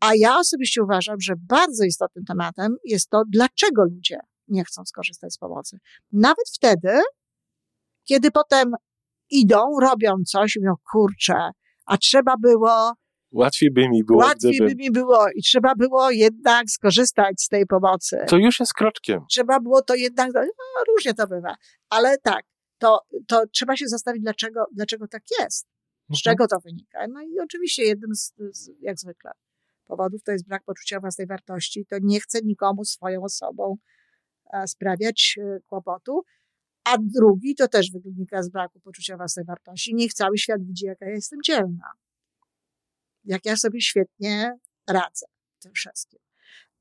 a 0.00 0.10
ja 0.14 0.38
osobiście 0.38 0.82
uważam, 0.82 1.20
że 1.20 1.34
bardzo 1.36 1.84
istotnym 1.84 2.24
tematem 2.24 2.76
jest 2.84 3.08
to, 3.10 3.22
dlaczego 3.28 3.84
ludzie 3.84 4.18
nie 4.48 4.64
chcą 4.64 4.84
skorzystać 4.84 5.32
z 5.32 5.38
pomocy. 5.38 5.78
Nawet 6.12 6.44
wtedy, 6.54 7.02
kiedy 8.04 8.30
potem 8.30 8.72
idą, 9.40 9.80
robią 9.80 10.14
coś 10.26 10.56
mówią, 10.56 10.74
kurczę, 10.92 11.50
a 11.86 11.96
trzeba 11.98 12.36
było, 12.36 12.92
Łatwiej 13.32 13.70
by 13.70 13.88
mi 13.88 14.04
było, 14.04 14.18
łatwiej 14.18 14.52
gdyby... 14.52 14.74
by 14.74 14.82
mi 14.82 14.90
było 14.90 15.26
i 15.34 15.42
trzeba 15.42 15.74
było 15.74 16.10
jednak 16.10 16.70
skorzystać 16.70 17.42
z 17.42 17.48
tej 17.48 17.66
pomocy. 17.66 18.24
To 18.28 18.36
już 18.36 18.60
jest 18.60 18.74
kroczkiem. 18.74 19.20
Trzeba 19.30 19.60
było 19.60 19.82
to 19.82 19.94
jednak, 19.94 20.30
no, 20.34 20.84
różnie 20.88 21.14
to 21.14 21.26
bywa, 21.26 21.56
ale 21.90 22.18
tak, 22.18 22.44
to, 22.78 23.00
to 23.28 23.46
trzeba 23.52 23.76
się 23.76 23.88
zastanowić, 23.88 24.22
dlaczego, 24.22 24.64
dlaczego 24.72 25.08
tak 25.08 25.22
jest. 25.40 25.66
Z 26.10 26.10
Mhm. 26.10 26.20
czego 26.22 26.46
to 26.46 26.60
wynika? 26.60 27.06
No 27.08 27.22
i 27.22 27.40
oczywiście 27.40 27.84
jednym 27.84 28.14
z, 28.14 28.34
z, 28.52 28.70
jak 28.80 28.98
zwykle, 28.98 29.30
powodów 29.86 30.22
to 30.22 30.32
jest 30.32 30.46
brak 30.46 30.64
poczucia 30.64 31.00
własnej 31.00 31.26
wartości. 31.26 31.86
To 31.86 31.96
nie 32.02 32.20
chce 32.20 32.38
nikomu 32.44 32.84
swoją 32.84 33.22
osobą 33.22 33.76
e, 34.52 34.66
sprawiać 34.66 35.38
e, 35.38 35.60
kłopotu. 35.66 36.22
A 36.84 36.96
drugi 37.00 37.54
to 37.54 37.68
też 37.68 37.90
wynika 37.92 38.42
z 38.42 38.48
braku 38.48 38.80
poczucia 38.80 39.16
własnej 39.16 39.44
wartości. 39.44 39.94
Niech 39.94 40.14
cały 40.14 40.38
świat 40.38 40.66
widzi, 40.66 40.86
jaka 40.86 41.06
ja 41.06 41.12
jestem 41.12 41.38
dzielna. 41.44 41.92
Jak 43.24 43.44
ja 43.44 43.56
sobie 43.56 43.80
świetnie 43.80 44.58
radzę 44.88 45.26
tym 45.64 45.72
wszystkim. 45.72 46.20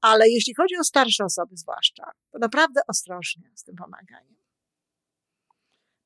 Ale 0.01 0.29
jeśli 0.29 0.55
chodzi 0.55 0.75
o 0.77 0.83
starsze 0.83 1.25
osoby 1.25 1.57
zwłaszcza, 1.57 2.11
to 2.31 2.39
naprawdę 2.39 2.81
ostrożnie 2.87 3.51
z 3.55 3.63
tym 3.63 3.75
pomaganiem. 3.75 4.43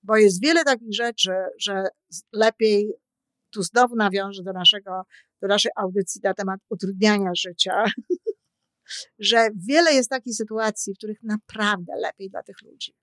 Bo 0.04 0.18
jest 0.18 0.42
wiele 0.42 0.64
takich 0.64 0.94
rzeczy, 0.94 1.32
że 1.60 1.88
lepiej 2.32 2.94
tu 3.50 3.64
znowu 3.64 3.96
nawiążę 3.96 4.44
do 4.44 4.54
naszego, 4.54 5.02
do 5.42 5.48
naszej 5.48 5.72
audycji 5.76 6.22
na 6.24 6.34
temat 6.34 6.60
utrudniania 6.70 7.32
życia, 7.38 7.84
że 9.20 9.50
wiele 9.56 9.94
jest 9.94 10.10
takich 10.10 10.36
sytuacji, 10.36 10.94
w 10.94 10.98
których 10.98 11.24
naprawdę 11.24 11.94
lepiej 11.96 12.30
dla 12.30 12.44
tych 12.44 12.62
ludzi, 12.62 12.94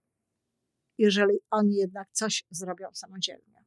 jeżeli 0.99 1.39
oni 1.51 1.77
jednak 1.77 2.09
coś 2.13 2.45
zrobią 2.51 2.89
samodzielnie. 2.93 3.65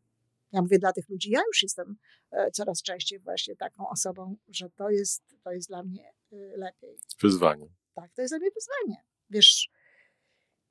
Ja 0.52 0.62
mówię 0.62 0.80
dla 0.80 0.94
tych 0.94 1.10
ludzi, 1.10 1.32
ja 1.32 1.40
już 1.48 1.64
jestem 1.64 1.98
e, 2.32 2.52
coraz 2.52 2.82
częściej 2.82 3.20
właśnie 3.20 3.56
taką 3.56 3.90
osobą, 3.90 4.36
że 4.48 4.70
to 4.70 4.90
jest, 4.90 5.24
to 5.44 5.52
jest 5.52 5.70
dla 5.70 5.84
mnie 5.84 6.14
e, 6.32 6.36
lepiej. 6.58 6.98
Wyzwanie. 7.22 7.68
Tak, 7.94 8.14
to 8.14 8.22
jest 8.22 8.32
dla 8.32 8.40
mnie 8.40 8.50
wyzwanie. 8.56 9.04
Wiesz, 9.30 9.70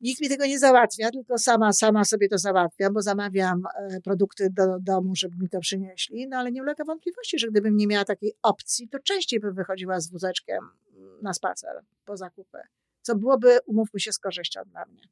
nikt 0.00 0.20
mi 0.20 0.28
tego 0.28 0.46
nie 0.46 0.58
załatwia, 0.58 1.10
tylko 1.10 1.38
sama, 1.38 1.72
sama 1.72 2.04
sobie 2.04 2.28
to 2.28 2.38
załatwiam, 2.38 2.92
bo 2.92 3.02
zamawiam 3.02 3.62
e, 3.78 4.00
produkty 4.00 4.50
do 4.50 4.80
domu, 4.80 5.16
żeby 5.16 5.36
mi 5.36 5.48
to 5.48 5.60
przynieśli, 5.60 6.28
no 6.28 6.36
ale 6.36 6.52
nie 6.52 6.62
ulega 6.62 6.84
wątpliwości, 6.84 7.38
że 7.38 7.48
gdybym 7.48 7.76
nie 7.76 7.86
miała 7.86 8.04
takiej 8.04 8.32
opcji, 8.42 8.88
to 8.88 8.98
częściej 8.98 9.40
bym 9.40 9.54
wychodziła 9.54 10.00
z 10.00 10.10
wózeczkiem 10.10 10.58
mm, 10.96 11.22
na 11.22 11.32
spacer 11.32 11.80
po 12.04 12.16
zakupy. 12.16 12.58
Co 13.02 13.16
byłoby, 13.16 13.58
umówmy 13.66 14.00
się, 14.00 14.12
z 14.12 14.18
korzyścią 14.18 14.60
dla 14.66 14.84
mnie. 14.86 15.02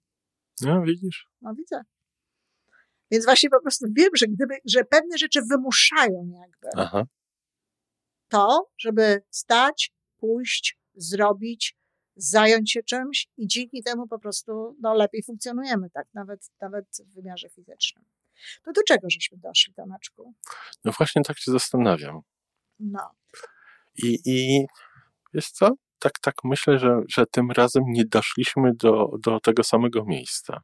No 0.61 0.83
widzisz? 0.83 1.29
No 1.41 1.55
widzę. 1.55 1.83
Więc 3.11 3.25
właśnie 3.25 3.51
po 3.51 3.61
prostu 3.61 3.87
wiem, 3.97 4.11
że 4.17 4.27
gdyby, 4.27 4.55
że 4.65 4.85
pewne 4.85 5.19
rzeczy 5.19 5.41
wymuszają 5.51 6.31
jakby 6.41 6.69
Aha. 6.77 7.05
to, 8.29 8.71
żeby 8.79 9.23
stać, 9.31 9.93
pójść, 10.17 10.79
zrobić, 10.95 11.77
zająć 12.17 12.73
się 12.73 12.83
czymś 12.83 13.29
i 13.37 13.47
dzięki 13.47 13.83
temu 13.83 14.09
po 14.09 14.19
prostu 14.19 14.77
no, 14.81 14.95
lepiej 14.95 15.23
funkcjonujemy, 15.23 15.91
tak, 15.91 16.07
nawet, 16.15 16.51
nawet 16.61 16.87
w 17.07 17.15
wymiarze 17.15 17.49
fizycznym. 17.49 18.05
To 18.65 18.73
do 18.73 18.83
czego 18.83 19.11
żeśmy 19.11 19.39
doszli, 19.39 19.75
Tomeczku? 19.75 20.35
No 20.85 20.93
właśnie 20.93 21.23
tak 21.23 21.39
się 21.39 21.53
zastanawiam. 21.53 22.21
No, 22.79 23.11
I, 23.97 24.19
i 24.25 24.67
wiesz 25.35 25.51
co? 25.51 25.71
Tak, 26.05 26.19
tak 26.21 26.35
myślę, 26.45 26.79
że, 26.79 27.01
że 27.09 27.27
tym 27.27 27.51
razem 27.51 27.83
nie 27.87 28.05
doszliśmy 28.05 28.75
do, 28.75 29.11
do 29.23 29.41
tego 29.41 29.65
samego 29.65 30.05
miejsca. 30.05 30.61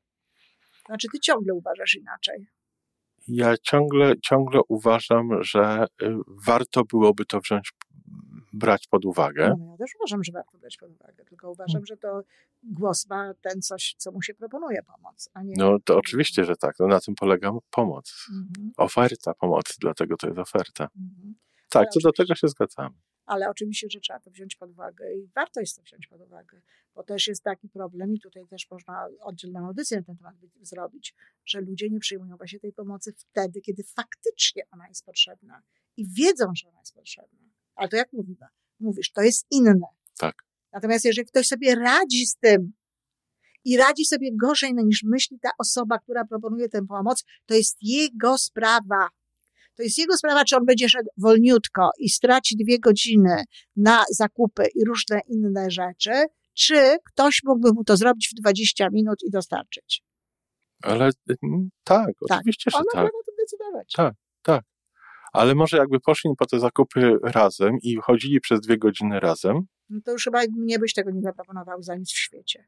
znaczy 0.87 1.09
ty 1.13 1.19
ciągle 1.21 1.55
uważasz 1.55 1.95
inaczej. 1.95 2.47
Ja 3.29 3.55
ciągle, 3.63 4.13
ciągle 4.21 4.61
uważam, 4.69 5.43
że 5.43 5.87
y, 6.03 6.07
warto 6.47 6.85
byłoby 6.85 7.25
to 7.25 7.41
wziąć, 7.41 7.73
brać 8.53 8.87
pod 8.87 9.05
uwagę. 9.05 9.55
No, 9.59 9.67
ja 9.71 9.77
też 9.77 9.91
uważam, 9.97 10.25
że 10.25 10.33
warto 10.33 10.59
brać 10.59 10.77
pod 10.77 10.91
uwagę, 10.91 11.25
tylko 11.25 11.51
uważam, 11.51 11.87
że 11.87 11.97
to 11.97 12.23
głos 12.63 13.07
ma 13.09 13.35
ten 13.41 13.63
coś, 13.63 13.95
co 13.99 14.13
mu 14.13 14.23
się 14.23 14.35
proponuje 14.35 14.83
pomoc, 14.83 15.31
a 15.35 15.43
nie... 15.43 15.55
No 15.57 15.79
to 15.85 15.97
oczywiście, 15.97 16.45
że 16.45 16.57
tak. 16.57 16.75
No, 16.79 16.87
na 16.87 17.01
tym 17.01 17.15
polega 17.15 17.53
pomoc. 17.71 18.27
Mhm, 18.31 18.73
Oferta 18.77 19.35
pomocy, 19.35 19.75
dlatego 19.81 20.17
to 20.17 20.27
jest 20.27 20.39
oferta. 20.39 20.89
mhm. 20.97 21.35
Tak, 21.71 21.81
Ale 21.83 21.91
co 21.91 22.01
do 22.01 22.13
tego 22.13 22.35
się 22.35 22.49
zgadzamy. 22.49 22.97
ale 23.27 23.51
oczywiście, 23.51 23.87
że 23.91 24.01
trzeba 24.01 24.21
to 24.21 24.31
wziąć 24.31 24.57
pod 24.57 24.71
uwagę 24.71 25.15
i 25.15 25.29
warto 25.35 25.61
jest 25.61 25.77
to 25.77 25.83
wziąć 25.83 26.07
pod 26.07 26.21
uwagę, 26.21 26.61
bo 26.95 27.03
też 27.03 27.27
jest 27.29 27.43
taki 27.43 27.69
problem 27.69 28.15
i 28.15 28.21
tutaj 28.21 28.47
też 28.47 28.71
można 28.71 29.09
oddzielną 29.21 29.67
audycję 29.67 29.97
na 29.97 30.03
ten 30.03 30.17
temat 30.17 30.35
zrobić, 30.63 31.15
że 31.47 31.61
ludzie 31.61 31.91
nie 31.91 31.99
przyjmują 32.01 32.37
właśnie 32.37 32.61
tej 32.61 32.73
pomocy 32.73 33.13
wtedy, 33.17 33.61
kiedy 33.61 33.83
faktycznie 33.85 34.63
ona 34.71 34.89
jest 34.89 35.05
potrzebna 35.05 35.63
i 35.97 36.07
wiedzą, 36.09 36.47
że 36.55 36.69
ona 36.69 36.81
jest 36.81 36.95
potrzebna. 36.95 37.39
Ale 37.75 37.89
to 37.89 37.97
jak 37.97 38.13
mówimy? 38.13 38.47
Mówisz, 38.81 39.13
to 39.13 39.23
jest 39.23 39.47
inne. 39.51 39.75
Tak. 40.19 40.35
Natomiast 40.73 41.05
jeżeli 41.05 41.27
ktoś 41.27 41.47
sobie 41.47 41.75
radzi 41.75 42.27
z 42.27 42.37
tym 42.37 42.73
i 43.65 43.77
radzi 43.77 44.05
sobie 44.05 44.31
gorzej 44.37 44.75
niż 44.75 45.03
myśli 45.03 45.39
ta 45.41 45.51
osoba, 45.59 45.99
która 45.99 46.25
proponuje 46.25 46.69
tę 46.69 46.87
pomoc, 46.87 47.25
to 47.47 47.55
jest 47.55 47.77
jego 47.83 48.39
sprawa. 48.39 49.09
To 49.77 49.83
jest 49.83 49.99
jego 49.99 50.17
sprawa, 50.17 50.45
czy 50.45 50.57
on 50.57 50.65
będzie 50.65 50.89
szedł 50.89 51.09
wolniutko 51.19 51.91
i 51.99 52.09
straci 52.09 52.57
dwie 52.57 52.79
godziny 52.79 53.45
na 53.77 54.05
zakupy 54.11 54.65
i 54.75 54.85
różne 54.85 55.21
inne 55.27 55.71
rzeczy, 55.71 56.11
czy 56.55 56.97
ktoś 57.05 57.41
mógłby 57.45 57.73
mu 57.73 57.85
to 57.85 57.97
zrobić 57.97 58.29
w 58.33 58.41
20 58.41 58.89
minut 58.93 59.19
i 59.23 59.31
dostarczyć. 59.31 60.03
Ale 60.83 61.11
mm, 61.43 61.71
tak, 61.85 62.07
Tak. 62.29 62.39
oczywiście, 62.39 62.71
że 62.71 62.79
On 62.79 62.85
tak. 62.93 62.95
może 62.95 63.09
o 63.09 63.25
tym 63.27 63.35
decydować. 63.39 63.93
Tak. 64.43 64.65
Ale 65.33 65.55
może 65.55 65.77
jakby 65.77 66.01
poszli 66.01 66.31
po 66.39 66.47
te 66.47 66.61
zakupy 66.61 67.19
razem 67.23 67.79
i 67.83 67.97
chodzili 67.97 68.41
przez 68.41 68.61
dwie 68.61 68.79
godziny 68.79 69.21
razem, 69.21 69.67
No 69.91 70.01
to 70.05 70.13
już 70.13 70.25
chyba 70.25 70.41
mnie 70.59 70.79
byś 70.79 70.95
tego 70.95 71.11
nie 71.11 71.23
zaproponował 71.23 71.83
za 71.83 71.97
nic 71.97 72.11
w 72.11 72.19
świecie. 72.19 72.65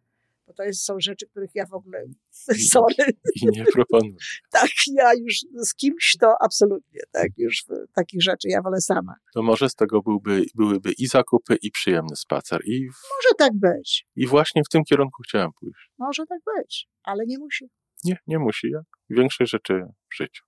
Bo 0.46 0.52
to 0.52 0.62
jest, 0.62 0.85
są 0.85 1.00
rzeczy, 1.00 1.26
których 1.26 1.50
ja 1.55 1.66
w 1.66 1.72
ogóle, 1.72 2.05
sorry, 2.72 3.12
i 3.42 3.46
nie 3.46 3.64
proponują. 3.64 4.16
tak, 4.50 4.70
ja 4.94 5.14
już 5.14 5.35
z 5.55 5.74
kimś 5.74 6.16
to 6.20 6.35
absolutnie, 6.40 7.00
tak, 7.12 7.28
już 7.37 7.64
takich 7.94 8.22
rzeczy 8.22 8.48
ja 8.48 8.62
wolę 8.62 8.81
sama. 8.81 9.14
To 9.35 9.42
może 9.42 9.68
z 9.68 9.74
tego 9.74 10.02
byłby, 10.02 10.44
byłyby 10.55 10.92
i 10.98 11.07
zakupy, 11.07 11.57
i 11.62 11.70
przyjemny 11.70 12.16
spacer. 12.16 12.61
I, 12.64 12.88
w, 12.90 12.94
Może 13.16 13.35
tak 13.38 13.52
być, 13.55 14.07
I 14.16 14.26
właśnie 14.26 14.62
w 14.64 14.68
tym 14.68 14.85
kierunku 14.85 15.22
chciałem 15.22 15.50
pójść. 15.61 15.90
może 15.98 16.22
tak 16.26 16.40
być, 16.57 16.88
ale 17.02 17.26
nie 17.26 17.38
musi. 17.38 17.64
Nie, 18.05 18.16
nie 18.26 18.38
musi, 18.38 18.70
jak 18.70 18.85
większej 19.11 19.46
rzeczy 19.46 19.83
w 20.12 20.16
życiu. 20.16 20.44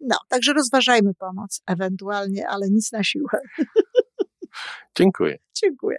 No, 0.00 0.16
także 0.28 0.52
rozważajmy 0.52 1.14
pomoc 1.14 1.62
ewentualnie, 1.66 2.48
ale 2.48 2.68
nic 2.70 2.92
na 2.92 3.04
siłę. 3.04 3.28
Dziękuję. 4.98 5.38
Dziękuję. 5.62 5.98